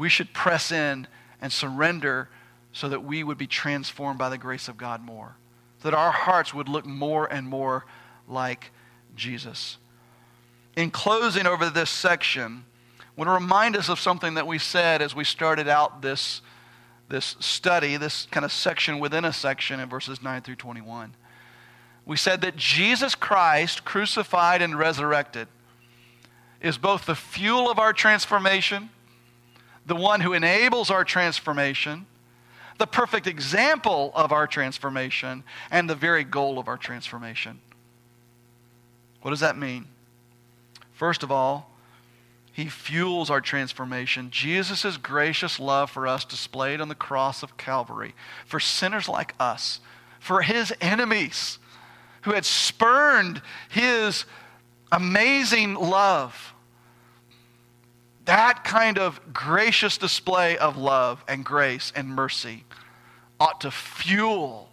[0.00, 1.06] we should press in
[1.42, 2.30] and surrender
[2.72, 5.36] so that we would be transformed by the grace of God more.
[5.82, 7.84] So that our hearts would look more and more
[8.26, 8.70] like
[9.14, 9.76] Jesus.
[10.74, 12.64] In closing over this section,
[12.98, 16.40] I want to remind us of something that we said as we started out this,
[17.10, 21.14] this study, this kind of section within a section in verses 9 through 21.
[22.06, 25.48] We said that Jesus Christ, crucified and resurrected,
[26.62, 28.88] is both the fuel of our transformation,
[29.86, 32.06] the one who enables our transformation,
[32.78, 37.60] the perfect example of our transformation, and the very goal of our transformation.
[39.22, 39.86] What does that mean?
[40.92, 41.70] First of all,
[42.52, 44.30] he fuels our transformation.
[44.30, 48.14] Jesus' gracious love for us displayed on the cross of Calvary
[48.44, 49.80] for sinners like us,
[50.18, 51.58] for his enemies
[52.22, 54.24] who had spurned his
[54.92, 56.52] amazing love.
[58.30, 62.62] That kind of gracious display of love and grace and mercy
[63.40, 64.68] ought to fuel,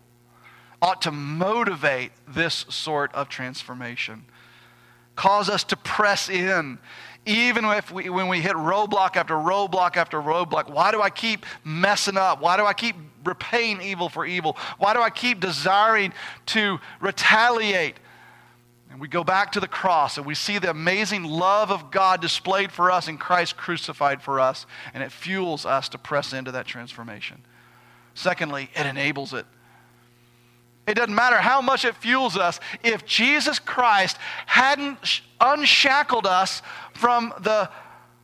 [0.80, 4.26] ought to motivate this sort of transformation.
[5.16, 6.78] Cause us to press in,
[7.26, 10.70] even if we, when we hit roadblock after roadblock after roadblock.
[10.70, 12.40] Why do I keep messing up?
[12.40, 12.96] Why do I keep
[13.26, 14.56] repaying evil for evil?
[14.78, 16.14] Why do I keep desiring
[16.48, 17.96] to retaliate?
[18.98, 22.20] And we go back to the cross and we see the amazing love of God
[22.20, 26.52] displayed for us in Christ crucified for us, and it fuels us to press into
[26.54, 27.44] that transformation.
[28.16, 29.46] Secondly, it enables it.
[30.88, 32.60] It doesn't matter how much it fuels us.
[32.84, 34.18] If Jesus Christ
[34.48, 36.64] hadn't unshackled us
[36.96, 37.70] from the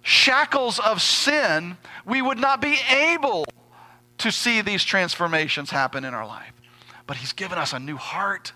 [0.02, 3.46] shackles of sin, we would not be able
[4.18, 6.54] to see these transformations happen in our life.
[7.06, 8.54] But He's given us a new heart.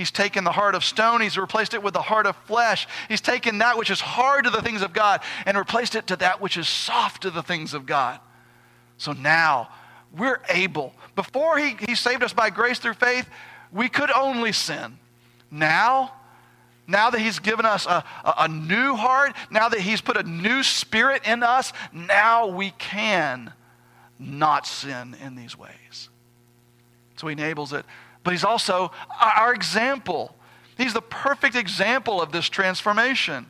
[0.00, 2.88] He's taken the heart of stone, He's replaced it with the heart of flesh.
[3.06, 6.16] He's taken that which is hard to the things of God and replaced it to
[6.16, 8.18] that which is soft to the things of God.
[8.96, 9.68] So now
[10.16, 10.94] we're able.
[11.16, 13.28] Before he, he saved us by grace through faith,
[13.70, 14.98] we could only sin.
[15.50, 16.14] Now,
[16.86, 20.22] now that He's given us a, a, a, new heart, now that He's put a
[20.22, 23.52] new spirit in us, now we can
[24.18, 26.08] not sin in these ways.
[27.16, 27.84] So He enables it.
[28.22, 30.36] But He's also our example.
[30.76, 33.46] He's the perfect example of this transformation.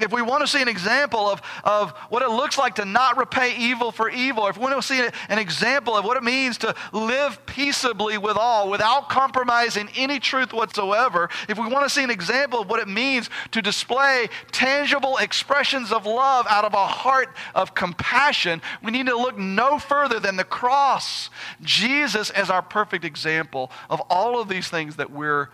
[0.00, 3.16] If we want to see an example of, of what it looks like to not
[3.16, 6.58] repay evil for evil, if we want to see an example of what it means
[6.58, 12.02] to live peaceably with all without compromising any truth whatsoever, if we want to see
[12.02, 16.86] an example of what it means to display tangible expressions of love out of a
[16.86, 21.30] heart of compassion, we need to look no further than the cross.
[21.62, 25.48] Jesus as our perfect example of all of these things that we're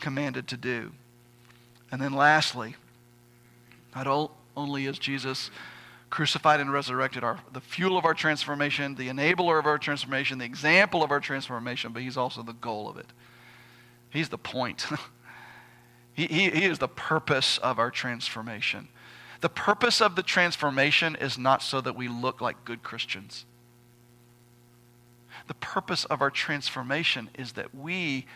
[0.00, 0.92] commanded to do.
[1.90, 2.76] And then lastly,
[3.94, 5.50] not only is Jesus
[6.10, 10.44] crucified and resurrected, our, the fuel of our transformation, the enabler of our transformation, the
[10.44, 13.06] example of our transformation, but he's also the goal of it.
[14.10, 14.86] He's the point.
[16.12, 18.88] he, he, he is the purpose of our transformation.
[19.40, 23.44] The purpose of the transformation is not so that we look like good Christians.
[25.48, 28.26] The purpose of our transformation is that we,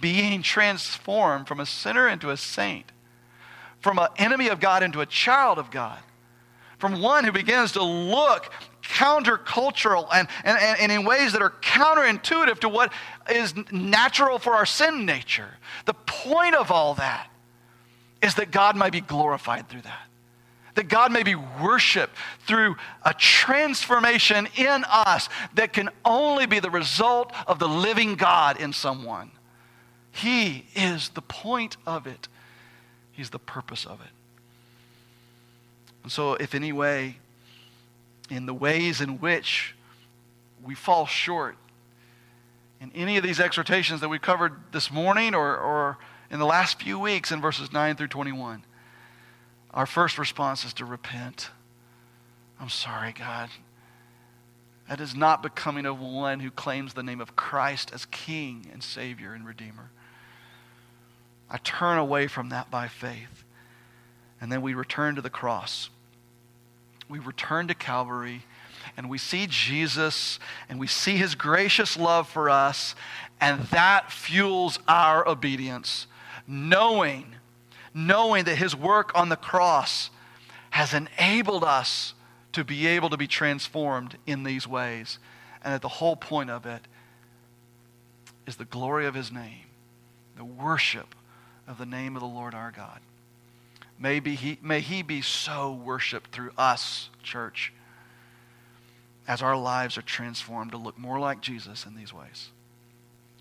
[0.00, 2.92] being transformed from a sinner into a saint,
[3.82, 5.98] from an enemy of God into a child of God,
[6.78, 8.50] from one who begins to look
[8.82, 12.92] countercultural and, and, and in ways that are counterintuitive to what
[13.30, 15.50] is natural for our sin nature.
[15.84, 17.28] The point of all that
[18.22, 20.08] is that God might be glorified through that.
[20.74, 22.16] That God may be worshiped
[22.46, 28.58] through a transformation in us that can only be the result of the living God
[28.58, 29.30] in someone.
[30.12, 32.28] He is the point of it.
[33.12, 34.10] He's the purpose of it.
[36.02, 37.18] And so, if any way,
[38.30, 39.74] in the ways in which
[40.62, 41.56] we fall short,
[42.80, 45.98] in any of these exhortations that we covered this morning or, or
[46.30, 48.64] in the last few weeks in verses 9 through 21,
[49.70, 51.50] our first response is to repent.
[52.60, 53.50] I'm sorry, God.
[54.88, 58.82] That is not becoming of one who claims the name of Christ as King and
[58.82, 59.90] Savior and Redeemer.
[61.52, 63.44] I turn away from that by faith.
[64.40, 65.90] And then we return to the cross.
[67.10, 68.42] We return to Calvary
[68.96, 70.38] and we see Jesus
[70.68, 72.94] and we see his gracious love for us,
[73.40, 76.06] and that fuels our obedience,
[76.46, 77.36] knowing,
[77.94, 80.10] knowing that his work on the cross
[80.70, 82.14] has enabled us
[82.52, 85.18] to be able to be transformed in these ways.
[85.62, 86.82] And that the whole point of it
[88.46, 89.66] is the glory of his name,
[90.36, 91.14] the worship
[91.66, 93.00] of the name of the Lord our God.
[93.98, 97.72] May, be he, may he be so worshiped through us, church,
[99.28, 102.50] as our lives are transformed to look more like Jesus in these ways.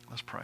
[0.09, 0.43] Let's pray.